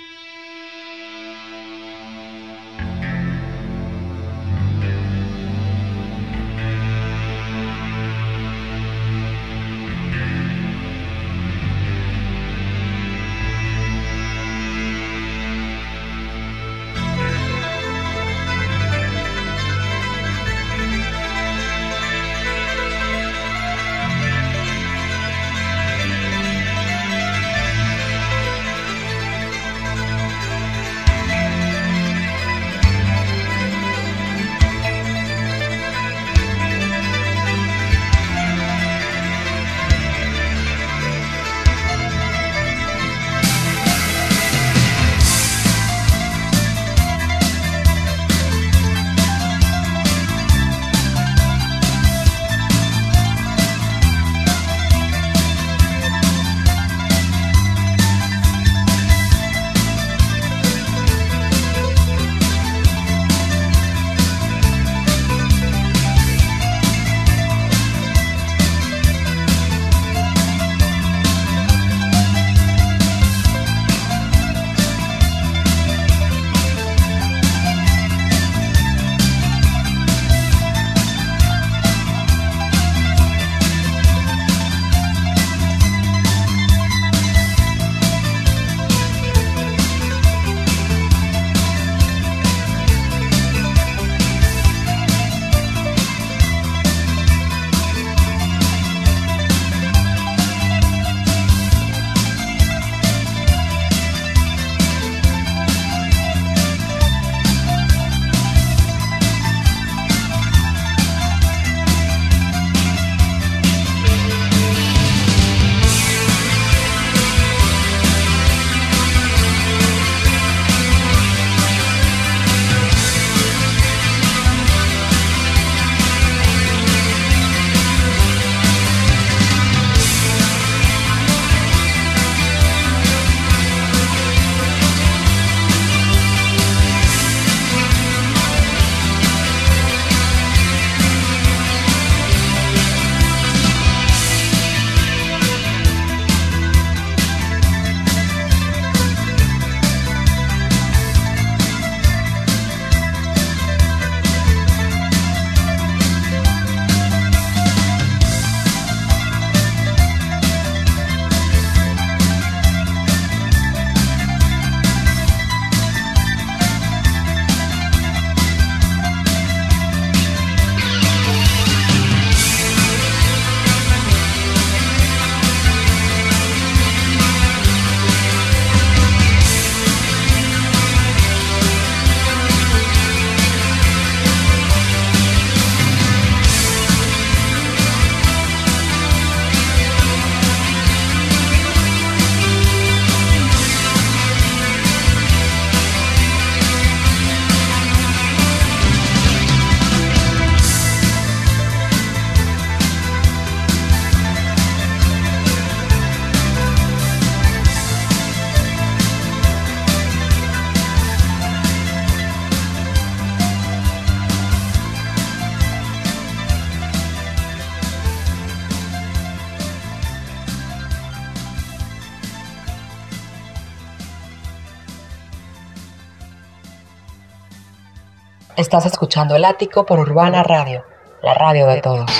Estás 228.77 228.91
escuchando 228.91 229.37
El 229.37 229.45
Ático 229.45 229.85
por 229.85 229.99
Urbana 229.99 230.43
Radio, 230.43 230.83
la 231.23 231.33
radio 231.33 231.65
de 231.65 231.79
todos. 231.79 232.11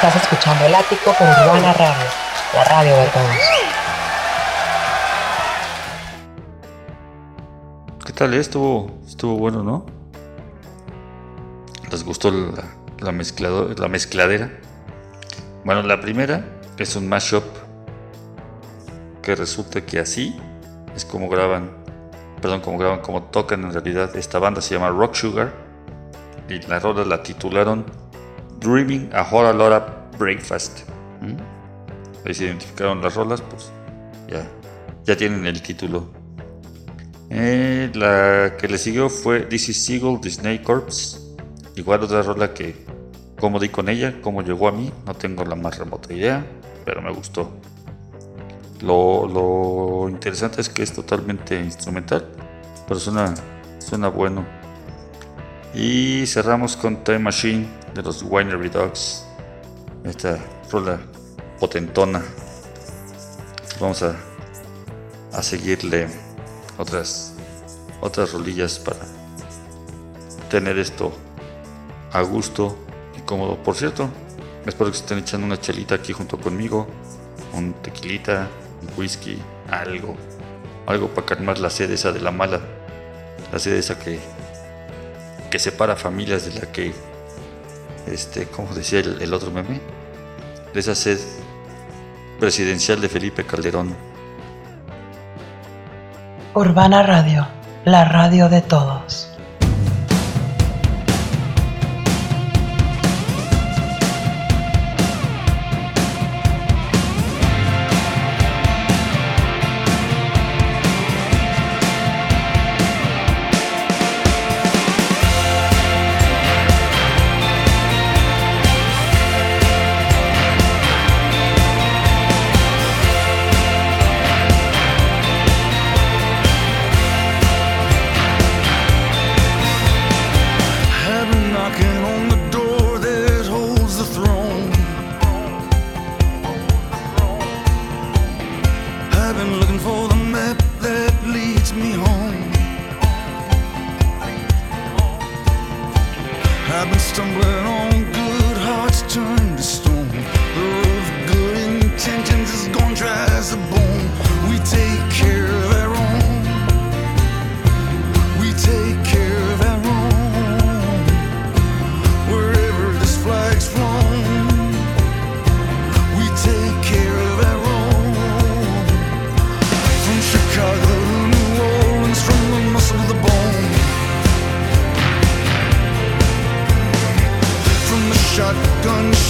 Estás 0.00 0.14
escuchando 0.14 0.64
El 0.64 0.76
Ático 0.76 1.12
por 1.12 1.26
Urbana 1.26 1.72
Radio, 1.72 2.06
la 2.54 2.62
radio 2.62 2.96
de 2.98 3.06
todos. 3.06 3.36
¿Qué 8.06 8.12
tal? 8.12 8.32
eh? 8.32 8.38
Estuvo, 8.38 8.92
estuvo 9.04 9.36
bueno, 9.36 9.64
¿no? 9.64 9.86
¿Les 11.90 12.04
gustó 12.04 12.30
la, 12.30 12.62
la, 13.00 13.10
la 13.76 13.88
mezcladera. 13.88 14.50
Bueno, 15.64 15.82
la 15.82 16.00
primera 16.00 16.44
es 16.78 16.94
un 16.94 17.08
mashup 17.08 17.42
que 19.20 19.34
resulta 19.34 19.80
que 19.84 19.98
así 19.98 20.40
es 20.94 21.04
como 21.04 21.28
graban, 21.28 21.72
perdón, 22.40 22.60
como 22.60 22.78
graban, 22.78 23.00
como 23.00 23.24
tocan 23.24 23.64
en 23.64 23.72
realidad. 23.72 24.14
Esta 24.14 24.38
banda 24.38 24.60
se 24.60 24.74
llama 24.74 24.90
Rock 24.90 25.16
Sugar 25.16 25.52
y 26.48 26.60
la 26.68 26.78
rola 26.78 27.04
la 27.04 27.20
titularon 27.20 28.07
Dreaming 28.60 29.10
a 29.12 29.22
Whole 29.22 29.52
Lotta 29.54 30.08
Breakfast. 30.18 30.88
¿Mm? 31.20 31.36
Ahí 32.26 32.34
se 32.34 32.44
identificaron 32.44 33.00
las 33.00 33.14
rolas, 33.14 33.40
pues 33.42 33.72
ya, 34.28 34.46
ya 35.04 35.16
tienen 35.16 35.46
el 35.46 35.62
título. 35.62 36.10
Eh, 37.30 37.90
la 37.94 38.56
que 38.56 38.68
le 38.68 38.78
siguió 38.78 39.08
fue 39.08 39.40
This 39.40 39.68
is 39.68 39.84
Seagull, 39.84 40.20
Disney 40.20 40.58
Corps. 40.60 41.24
Igual 41.76 42.02
otra 42.02 42.22
rola 42.22 42.52
que, 42.52 42.74
como 43.38 43.60
di 43.60 43.68
con 43.68 43.88
ella, 43.88 44.20
cómo 44.20 44.42
llegó 44.42 44.68
a 44.68 44.72
mí, 44.72 44.92
no 45.06 45.14
tengo 45.14 45.44
la 45.44 45.54
más 45.54 45.78
remota 45.78 46.12
idea, 46.12 46.44
pero 46.84 47.00
me 47.00 47.12
gustó. 47.12 47.50
Lo, 48.80 49.26
lo 49.26 50.08
interesante 50.08 50.60
es 50.60 50.68
que 50.68 50.82
es 50.82 50.92
totalmente 50.92 51.60
instrumental, 51.60 52.26
pero 52.86 52.98
suena, 52.98 53.34
suena 53.78 54.08
bueno. 54.08 54.44
Y 55.74 56.24
cerramos 56.26 56.76
con 56.76 57.04
Time 57.04 57.20
Machine 57.20 57.77
de 57.94 58.02
los 58.02 58.22
Winery 58.22 58.68
Dogs. 58.68 59.24
Esta 60.04 60.38
rola 60.70 60.98
potentona. 61.58 62.22
Vamos 63.80 64.02
a, 64.02 64.16
a 65.32 65.42
seguirle 65.42 66.08
otras, 66.78 67.34
otras 68.00 68.32
rolillas 68.32 68.78
para 68.78 69.00
tener 70.48 70.78
esto 70.78 71.12
a 72.12 72.22
gusto 72.22 72.76
y 73.16 73.20
cómodo. 73.22 73.56
Por 73.62 73.74
cierto, 73.74 74.08
espero 74.66 74.90
que 74.90 74.96
se 74.96 75.02
estén 75.02 75.18
echando 75.18 75.46
una 75.46 75.60
chelita 75.60 75.94
aquí 75.94 76.12
junto 76.12 76.38
conmigo, 76.38 76.86
un 77.52 77.74
tequilita, 77.74 78.48
un 78.82 79.00
whisky, 79.00 79.38
algo, 79.70 80.16
algo 80.86 81.08
para 81.08 81.26
calmar 81.26 81.58
la 81.58 81.70
sed 81.70 81.90
esa 81.90 82.12
de 82.12 82.20
la 82.20 82.30
mala, 82.30 82.60
la 83.52 83.58
sed 83.58 83.74
esa 83.74 83.98
que, 83.98 84.18
que 85.50 85.58
separa 85.58 85.96
familias 85.96 86.46
de 86.46 86.60
la 86.60 86.72
que, 86.72 86.94
este, 88.12 88.46
como 88.46 88.74
decía 88.74 89.00
el, 89.00 89.20
el 89.20 89.32
otro 89.34 89.50
meme, 89.50 89.80
de 90.72 90.80
esa 90.80 90.94
sed 90.94 91.18
presidencial 92.38 93.00
de 93.00 93.08
Felipe 93.08 93.44
Calderón. 93.44 93.94
Urbana 96.54 97.02
Radio, 97.02 97.46
la 97.84 98.04
radio 98.04 98.48
de 98.48 98.62
todos. 98.62 99.27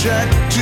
shut 0.09 0.57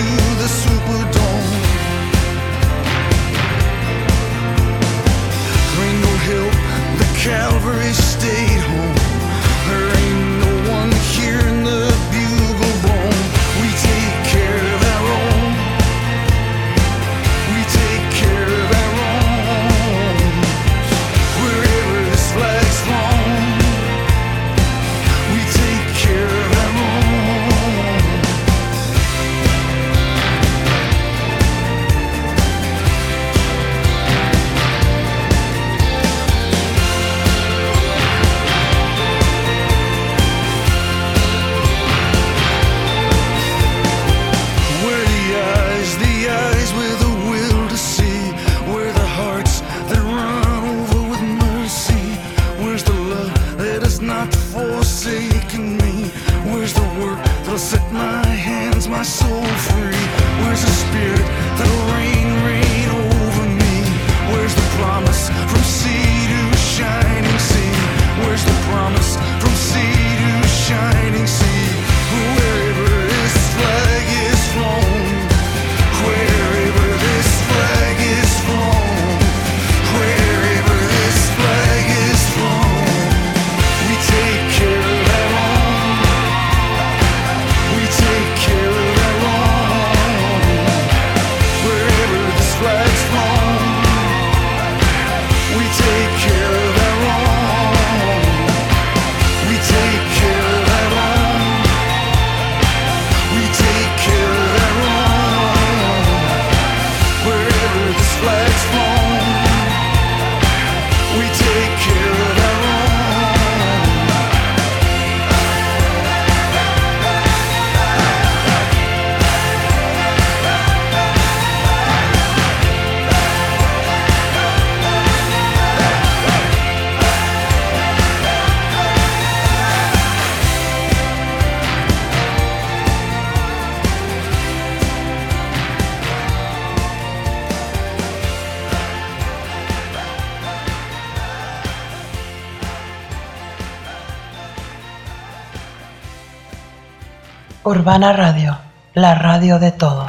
Urbana 147.76 148.14
Radio, 148.14 148.56
la 148.94 149.14
radio 149.14 149.58
de 149.58 149.70
todos. 149.70 150.05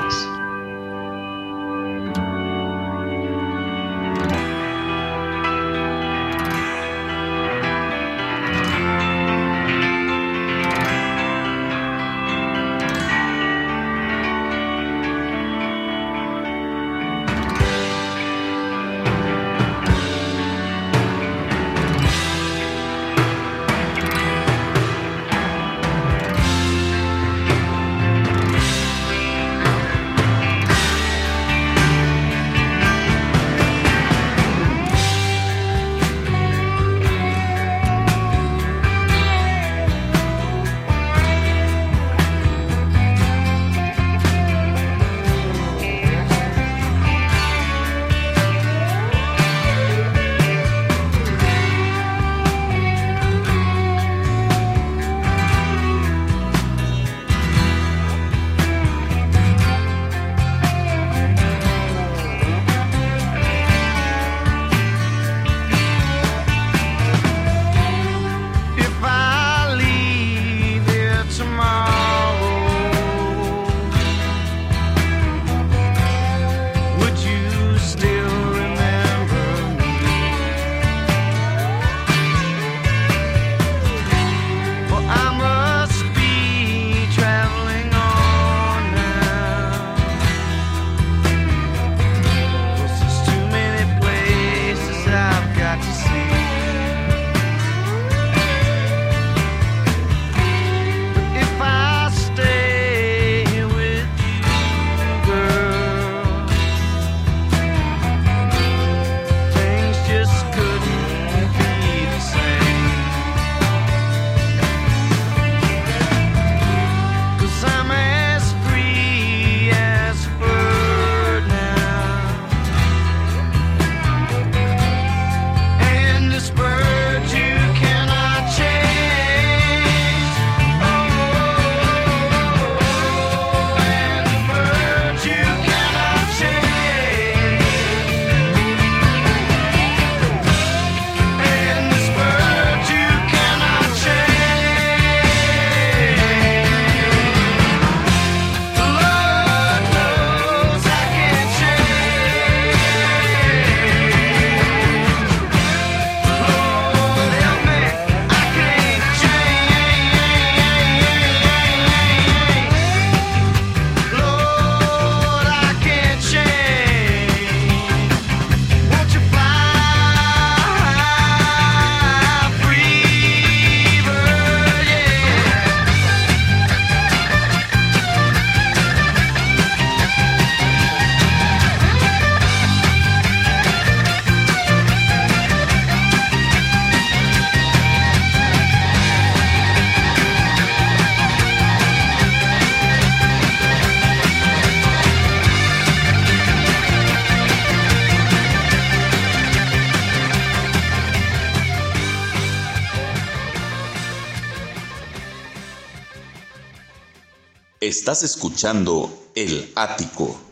Estás 207.87 208.21
escuchando 208.23 209.09
El 209.33 209.71
Ático. 209.73 210.46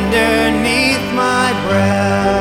Underneath 0.00 1.12
my 1.14 1.52
breath. 1.66 2.39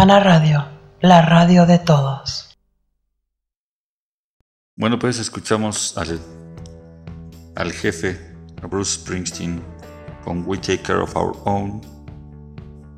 Urbana 0.00 0.20
Radio, 0.20 0.64
la 1.02 1.20
radio 1.20 1.66
de 1.66 1.78
todos. 1.78 2.56
Bueno, 4.74 4.98
pues 4.98 5.18
escuchamos 5.18 5.98
al, 5.98 6.18
al 7.54 7.70
jefe, 7.70 8.18
a 8.62 8.66
Bruce 8.66 8.92
Springsteen, 8.92 9.62
con 10.24 10.44
We 10.46 10.56
Take 10.56 10.80
Care 10.80 11.00
of 11.00 11.14
Our 11.14 11.36
Own. 11.44 11.82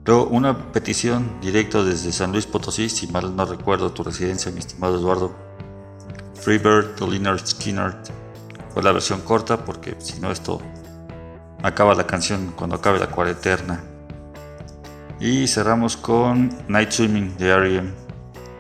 Luego, 0.05 0.27
una 0.27 0.71
petición 0.71 1.41
directa 1.41 1.83
desde 1.83 2.13
San 2.13 2.31
Luis 2.31 2.47
Potosí, 2.47 2.89
si 2.89 3.09
mal 3.09 3.35
no 3.35 3.47
recuerdo 3.47 3.91
tu 3.91 4.05
residencia, 4.05 4.53
mi 4.53 4.61
estimado 4.61 4.97
Eduardo. 4.97 5.35
Freebird 6.37 6.95
de 7.01 7.39
Skinner. 7.45 7.97
Fue 8.73 8.81
la 8.81 8.93
versión 8.93 9.23
corta 9.23 9.65
porque 9.65 9.97
si 9.99 10.21
no 10.21 10.31
esto 10.31 10.63
acaba 11.65 11.97
la 11.97 12.07
canción 12.07 12.53
cuando 12.57 12.77
acabe 12.77 13.01
la 13.01 13.09
cuarentena. 13.09 13.92
Y 15.23 15.47
cerramos 15.47 15.97
con 15.97 16.51
Night 16.67 16.91
Swimming 16.91 17.37
de 17.37 17.51
R.E.M. 17.51 17.93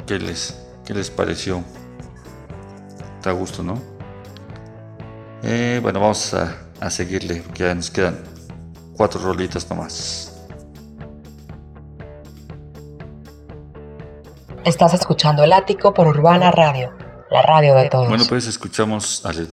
¿Qué 0.06 0.20
les, 0.20 0.64
¿Qué 0.86 0.94
les 0.94 1.10
pareció? 1.10 1.64
Está 3.16 3.30
a 3.30 3.32
gusto, 3.32 3.64
¿no? 3.64 3.82
Eh, 5.42 5.80
bueno, 5.82 5.98
vamos 5.98 6.32
a, 6.34 6.56
a 6.80 6.88
seguirle, 6.88 7.42
que 7.52 7.64
ya 7.64 7.74
nos 7.74 7.90
quedan 7.90 8.16
cuatro 8.96 9.20
rolitas 9.20 9.68
nomás. 9.68 10.40
Estás 14.64 14.94
escuchando 14.94 15.42
El 15.42 15.52
Ático 15.52 15.92
por 15.92 16.06
Urbana 16.06 16.52
Radio, 16.52 16.92
la 17.28 17.42
radio 17.42 17.74
de 17.74 17.88
todos. 17.88 18.08
Bueno, 18.08 18.22
pues 18.28 18.46
escuchamos 18.46 19.26
al 19.26 19.48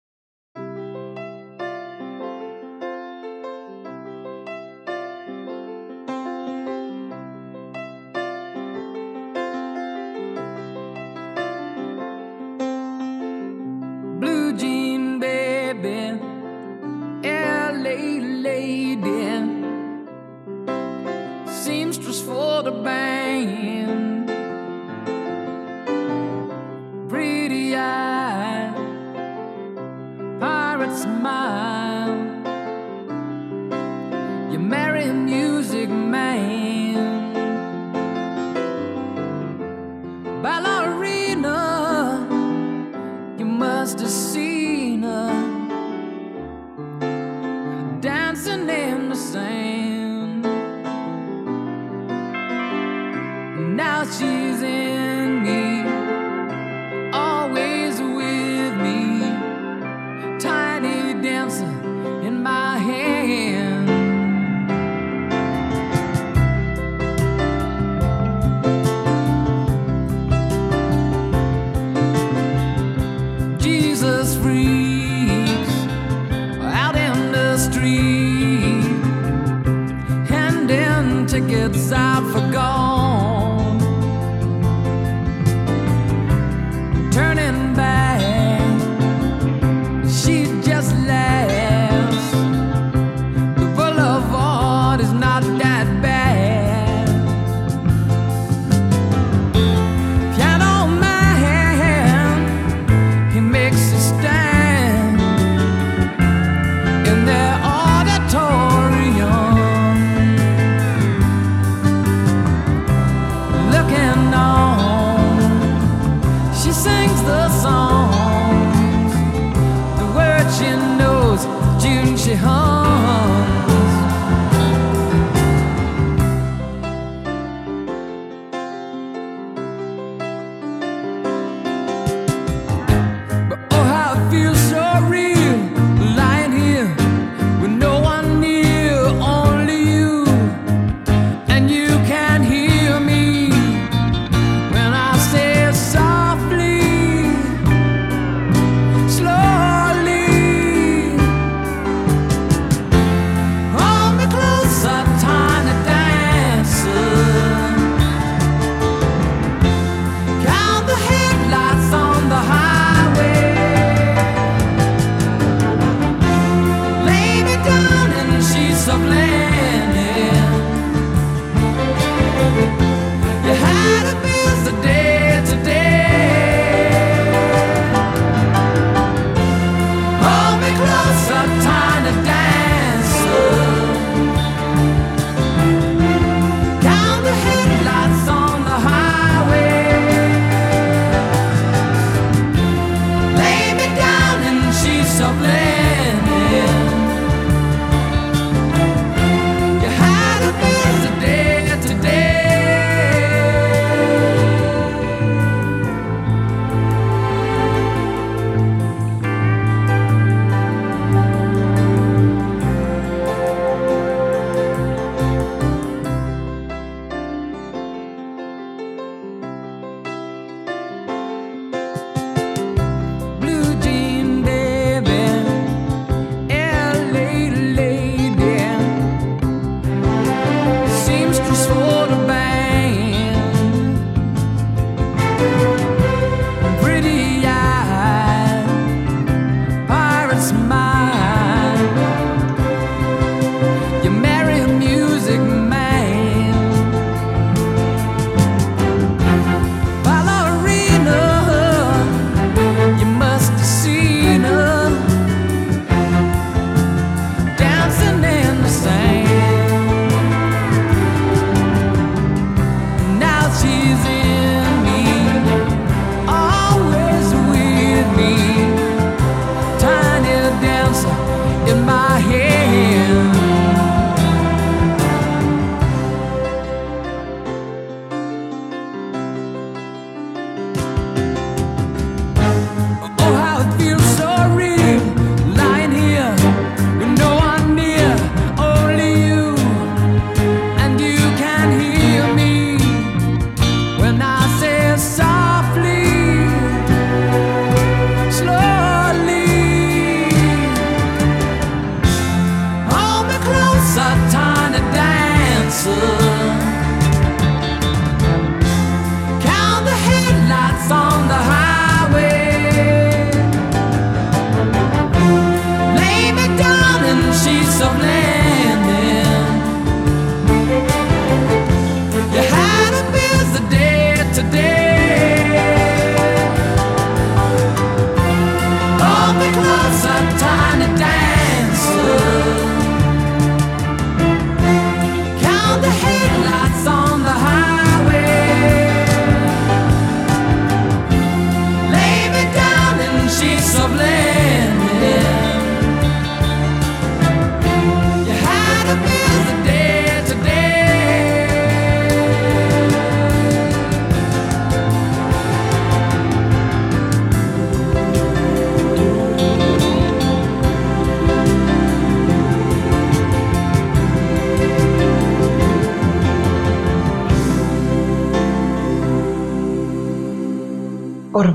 You 34.88 34.94
marry 34.94 35.10
a 35.10 35.14
music 35.14 35.90
man, 35.90 37.27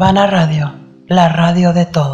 Urbana 0.02 0.26
Radio, 0.26 0.72
la 1.06 1.28
radio 1.28 1.72
de 1.72 1.86
todos. 1.86 2.11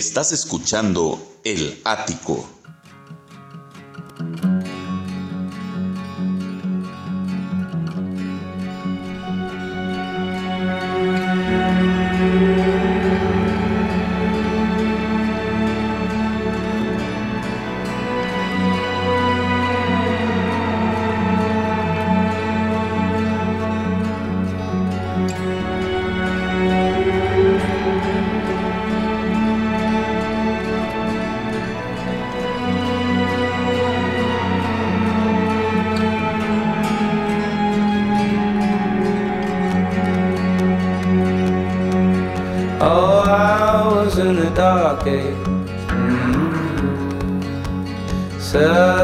Estás 0.00 0.32
escuchando 0.32 1.20
El 1.44 1.78
Ático. 1.84 2.59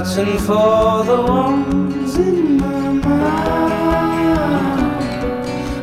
Searching 0.07 0.39
for 0.39 1.03
the 1.05 1.21
ones 1.21 2.17
in 2.17 2.59
my 2.59 2.93
mind. 2.93 4.27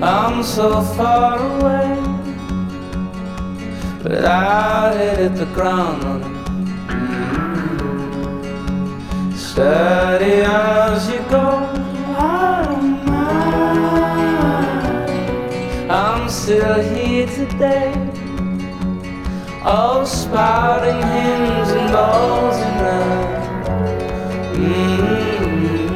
I'm 0.03 0.43
so 0.43 0.81
far 0.81 1.37
away, 1.39 1.97
but 4.01 4.23
I 4.25 5.15
hit 5.17 5.35
the 5.35 5.45
ground 5.53 6.03
running. 6.03 6.31
Steady 9.35 10.41
as 10.45 11.09
you 11.09 11.19
go, 11.29 11.47
I 12.17 12.63
don't 12.65 13.05
mind. 13.05 13.91
I'm 15.91 16.29
still 16.29 16.81
here 16.81 17.27
today. 17.27 17.93
Oh, 19.65 20.05
spouting 20.05 21.01
hymns 21.13 21.71
and 21.71 21.91
balls 21.91 22.57
and 22.57 22.77
night. 22.77 23.22
Mm-hmm. 24.63 25.93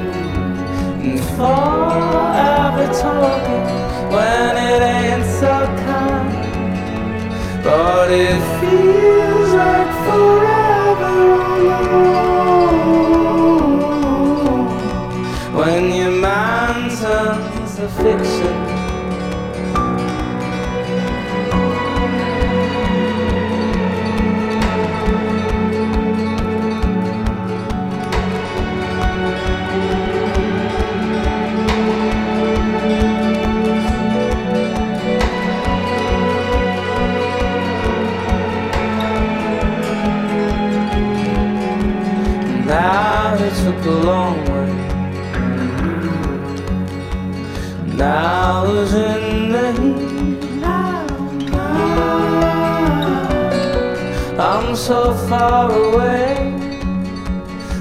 Forever 1.37 2.87
talking 3.01 3.65
when 4.11 4.53
it 4.57 4.81
ain't 4.81 5.25
so 5.25 5.53
kind. 5.85 6.31
But 7.63 8.11
it 8.11 8.41
feels 8.59 9.51
like 9.53 9.91
forever. 10.05 11.15
When 15.57 15.83
your 15.95 16.11
mind 16.11 16.91
turns 16.99 17.75
to 17.77 17.87
fiction. 17.87 18.66
Now 43.87 43.93
a 43.93 44.03
long 44.03 44.37
way. 44.51 44.73
Now 47.95 48.65
who's 48.65 48.93
in 48.93 49.51
the 49.53 49.67
heat? 49.79 50.43
I'm 54.37 54.75
so 54.75 55.13
far 55.29 55.71
away, 55.71 56.53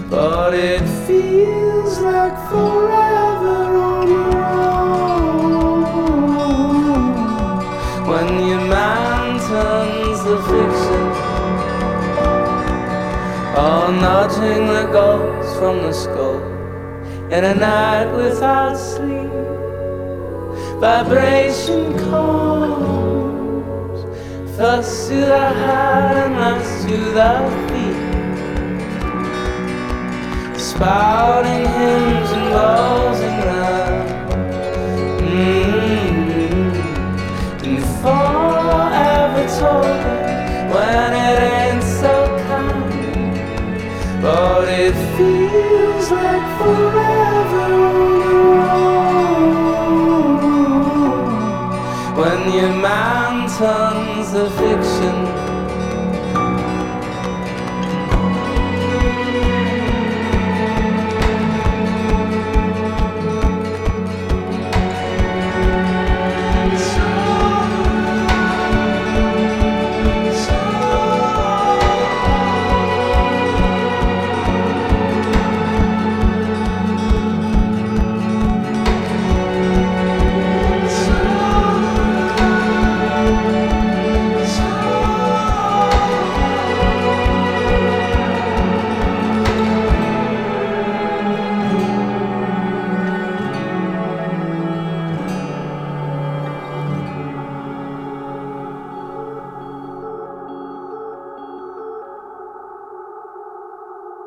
but 0.09 0.55
it 0.55 0.87
feels 1.07 1.99
like 1.99 2.37
forever 2.51 3.77
on 3.91 4.09
your 4.09 4.37
own. 4.47 5.83
When 8.11 8.29
your 8.49 8.65
man 8.77 9.41
turns 9.51 10.19
the 10.23 10.39
fiction, 10.51 11.07
all 13.57 13.89
nudging 13.91 14.67
the 14.69 14.87
ghosts 14.93 15.46
from 15.59 15.83
the 15.83 15.93
skull 15.93 16.41
in 17.33 17.45
a 17.45 17.55
night 17.55 18.15
without 18.15 18.77
sleep. 18.77 19.31
Vibration 20.81 21.97
comes 22.11 24.01
first 24.57 25.09
to 25.09 25.15
the 25.15 25.49
heart 25.63 26.17
and 26.25 26.35
last 26.35 26.87
to 26.87 26.97
the 27.17 27.31
feet. 27.69 27.97
Spouting 30.61 31.67
hymns 31.79 32.31
and 32.39 32.49
balls 32.53 33.21
and 33.21 33.39
love. 33.49 34.07
Mm-hmm. 35.23 36.67
And 37.65 37.85
forever 38.03 39.45
talking 39.59 40.21
when 40.71 41.11
it 41.15 41.39
ain't. 41.41 41.76
But 44.27 44.69
it 44.69 44.95
feels 45.17 46.11
like 46.11 46.47
forever. 46.59 47.69
When 52.21 52.53
your 52.53 52.75
man 52.89 53.49
turns 53.49 54.33
the 54.33 54.51
fiction. 54.51 55.46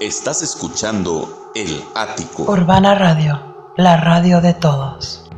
Estás 0.09 0.41
escuchando 0.41 1.51
El 1.53 1.83
Ático. 1.93 2.51
Urbana 2.51 2.95
Radio, 2.95 3.73
la 3.77 3.95
radio 3.97 4.41
de 4.41 4.55
todos. 4.55 5.29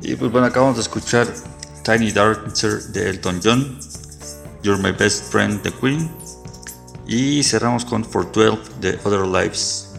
Y 0.00 0.16
pues 0.16 0.32
bueno, 0.32 0.46
acabamos 0.46 0.76
de 0.76 0.80
escuchar 0.80 1.26
Tiny 1.84 2.12
Dancer 2.12 2.80
de 2.84 3.10
Elton 3.10 3.40
John, 3.44 3.78
You're 4.62 4.82
My 4.82 4.92
Best 4.92 5.30
Friend 5.30 5.60
de 5.60 5.70
Queen 5.70 6.10
y 7.06 7.42
cerramos 7.42 7.84
con 7.84 8.06
For 8.06 8.32
12 8.32 8.62
de 8.80 8.98
Other 9.04 9.26
Lives, 9.26 9.92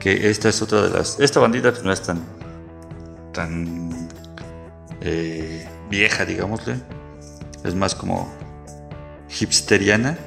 que 0.00 0.28
esta 0.28 0.48
es 0.48 0.60
otra 0.60 0.82
de 0.82 0.90
las... 0.90 1.20
Esta 1.20 1.38
bandita 1.38 1.70
pues 1.70 1.84
no 1.84 1.92
es 1.92 2.02
tan, 2.02 2.20
tan 3.32 4.08
eh, 5.02 5.68
vieja, 5.88 6.24
digámosle, 6.24 6.82
es 7.62 7.76
más 7.76 7.94
como 7.94 8.28
hipsteriana 9.38 10.18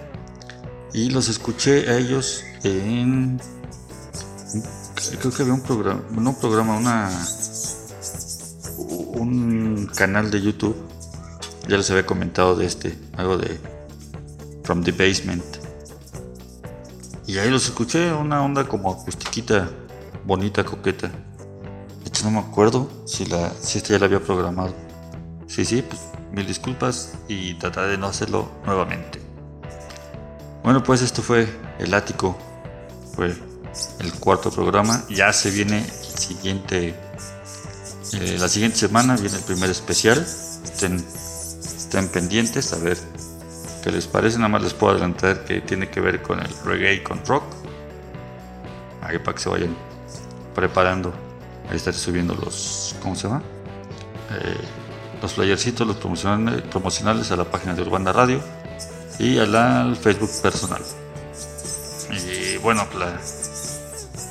y 0.93 1.09
los 1.09 1.30
escuché 1.30 1.89
a 1.89 1.97
ellos 1.97 2.43
en... 2.63 3.39
Creo 5.19 5.34
que 5.34 5.41
había 5.41 5.53
un 5.53 5.61
programa, 5.61 6.01
no 6.11 6.38
programa, 6.38 6.77
una 6.77 7.09
un 9.22 9.89
canal 9.95 10.31
de 10.31 10.41
YouTube. 10.41 10.76
Ya 11.68 11.77
les 11.77 11.89
había 11.91 12.05
comentado 12.05 12.55
de 12.55 12.65
este, 12.65 12.97
algo 13.18 13.38
de 13.38 13.59
From 14.63 14.84
the 14.84 14.91
Basement. 14.91 15.43
Y 17.27 17.38
ahí 17.38 17.49
los 17.49 17.65
escuché, 17.65 18.11
una 18.11 18.43
onda 18.43 18.68
como 18.68 18.91
acustiquita, 18.91 19.69
bonita, 20.26 20.65
coqueta. 20.65 21.07
De 21.07 22.07
hecho 22.07 22.26
no 22.26 22.31
me 22.31 22.39
acuerdo 22.39 22.89
si 23.05 23.26
la, 23.26 23.51
si 23.51 23.77
esta 23.77 23.93
ya 23.93 23.99
la 23.99 24.05
había 24.05 24.19
programado. 24.19 24.73
Sí, 25.47 25.65
sí, 25.65 25.81
pues 25.81 26.01
mil 26.31 26.45
disculpas 26.45 27.13
y 27.27 27.53
trataré 27.55 27.91
de 27.91 27.97
no 27.97 28.07
hacerlo 28.07 28.49
nuevamente. 28.65 29.31
Bueno, 30.63 30.83
pues 30.83 31.01
esto 31.01 31.21
fue 31.21 31.47
el 31.79 31.93
ático. 31.93 32.38
Fue 33.15 33.35
el 33.99 34.13
cuarto 34.19 34.51
programa. 34.51 35.03
Ya 35.09 35.31
se 35.33 35.51
viene 35.51 35.79
el 35.79 36.19
siguiente 36.19 36.95
eh, 38.13 38.38
la 38.38 38.49
siguiente 38.49 38.77
semana 38.77 39.15
viene 39.15 39.38
el 39.38 39.43
primer 39.43 39.69
especial. 39.69 40.19
Estén, 40.19 41.03
pendientes 42.09 42.73
a 42.73 42.77
ver 42.77 42.97
qué 43.83 43.91
les 43.91 44.07
parece. 44.07 44.38
Nada 44.38 44.49
más 44.49 44.63
les 44.63 44.73
puedo 44.73 44.93
adelantar 44.93 45.45
que 45.45 45.61
tiene 45.61 45.89
que 45.89 46.01
ver 46.01 46.21
con 46.21 46.39
el 46.39 46.49
reggae 46.65 46.95
y 46.95 46.99
con 47.01 47.25
rock. 47.25 47.43
Ahí 49.01 49.17
para 49.19 49.35
que 49.35 49.41
se 49.41 49.49
vayan 49.49 49.75
preparando. 50.53 51.13
Ahí 51.69 51.77
estaré 51.77 51.97
subiendo 51.97 52.35
los. 52.35 52.95
¿Cómo 53.01 53.15
se 53.15 53.27
llama? 53.27 53.41
Eh, 54.31 54.57
los 55.21 55.33
flyercitos, 55.33 55.88
los 55.88 55.97
promocionales, 55.97 56.63
promocionales 56.63 57.31
a 57.31 57.38
la 57.38 57.45
página 57.45 57.75
de 57.75 57.81
Urbana 57.83 58.11
Radio 58.11 58.41
y 59.22 59.38
a 59.38 59.45
la, 59.45 59.81
al 59.81 59.95
Facebook 59.95 60.31
personal. 60.41 60.81
Y 62.10 62.57
bueno, 62.57 62.88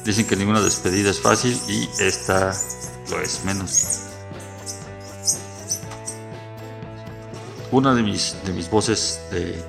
dicen 0.05 0.27
que 0.27 0.35
ninguna 0.35 0.61
despedida 0.61 1.11
es 1.11 1.21
fácil 1.21 1.59
y 1.69 1.89
esta 2.01 2.53
lo 3.09 3.21
es 3.21 3.45
menos. 3.45 4.01
Una 7.71 7.95
de 7.95 8.03
mis, 8.03 8.37
de 8.45 8.53
mis 8.53 8.69
voces 8.69 9.21
de, 9.31 9.62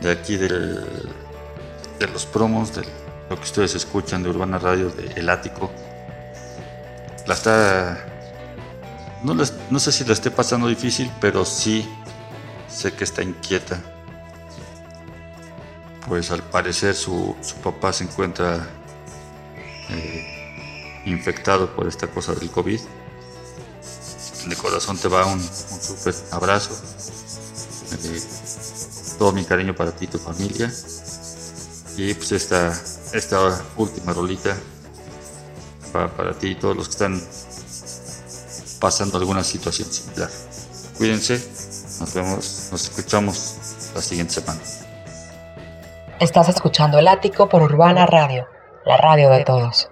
de 0.00 0.10
aquí 0.12 0.36
del, 0.36 0.84
de 1.98 2.06
los 2.06 2.24
promos, 2.24 2.72
de 2.76 2.82
lo 3.28 3.36
que 3.36 3.42
ustedes 3.42 3.74
escuchan 3.74 4.22
de 4.22 4.30
Urbana 4.30 4.60
Radio, 4.60 4.90
de 4.90 5.08
El 5.16 5.28
Ático, 5.28 5.72
la 7.26 7.34
está. 7.34 8.06
No, 9.24 9.34
no 9.34 9.80
sé 9.80 9.90
si 9.90 10.04
la 10.04 10.12
esté 10.12 10.30
pasando 10.30 10.68
difícil, 10.68 11.10
pero 11.20 11.44
sí 11.44 11.88
sé 12.68 12.92
que 12.92 13.02
está 13.02 13.22
inquieta. 13.22 13.80
Pues 16.08 16.30
al 16.30 16.42
parecer 16.42 16.94
su, 16.94 17.34
su 17.40 17.56
papá 17.56 17.92
se 17.92 18.04
encuentra 18.04 18.68
eh, 19.88 21.02
infectado 21.06 21.74
por 21.74 21.86
esta 21.88 22.06
cosa 22.08 22.34
del 22.34 22.50
COVID. 22.50 22.80
De 24.46 24.56
corazón 24.56 24.98
te 24.98 25.08
va 25.08 25.24
un, 25.24 25.38
un 25.38 25.40
súper 25.40 26.14
abrazo. 26.30 26.78
Eh, 28.04 28.22
todo 29.18 29.32
mi 29.32 29.44
cariño 29.44 29.74
para 29.74 29.92
ti 29.92 30.04
y 30.04 30.08
tu 30.08 30.18
familia. 30.18 30.70
Y 31.96 32.12
pues 32.14 32.32
esta, 32.32 32.78
esta 33.12 33.62
última 33.76 34.12
rolita 34.12 34.56
va 35.94 36.08
para 36.14 36.36
ti 36.36 36.48
y 36.48 36.54
todos 36.56 36.76
los 36.76 36.88
que 36.88 36.92
están 36.92 37.22
pasando 38.80 39.16
alguna 39.16 39.44
situación 39.44 39.90
similar. 39.90 40.30
Cuídense, 40.98 41.40
nos 42.00 42.14
vemos, 42.14 42.68
nos 42.70 42.84
escuchamos 42.84 43.54
la 43.94 44.02
siguiente 44.02 44.34
semana. 44.34 44.60
Estás 46.20 46.48
escuchando 46.48 47.00
El 47.00 47.08
Ático 47.08 47.48
por 47.48 47.60
Urbana 47.60 48.06
Radio, 48.06 48.46
la 48.84 48.96
radio 48.96 49.30
de 49.30 49.42
todos. 49.44 49.83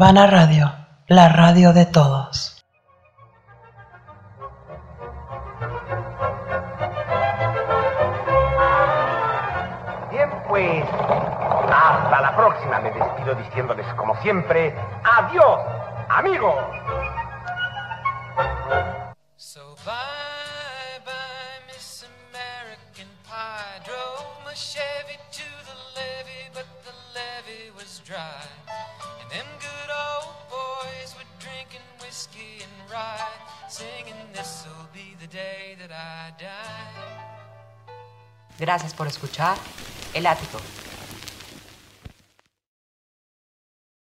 Urbana 0.00 0.26
Radio, 0.26 0.72
la 1.08 1.28
radio 1.28 1.74
de 1.74 1.84
todo. 1.84 2.19
Gracias 38.58 38.94
por 38.94 39.06
escuchar 39.06 39.56
El 40.14 40.26
Ático. 40.26 40.58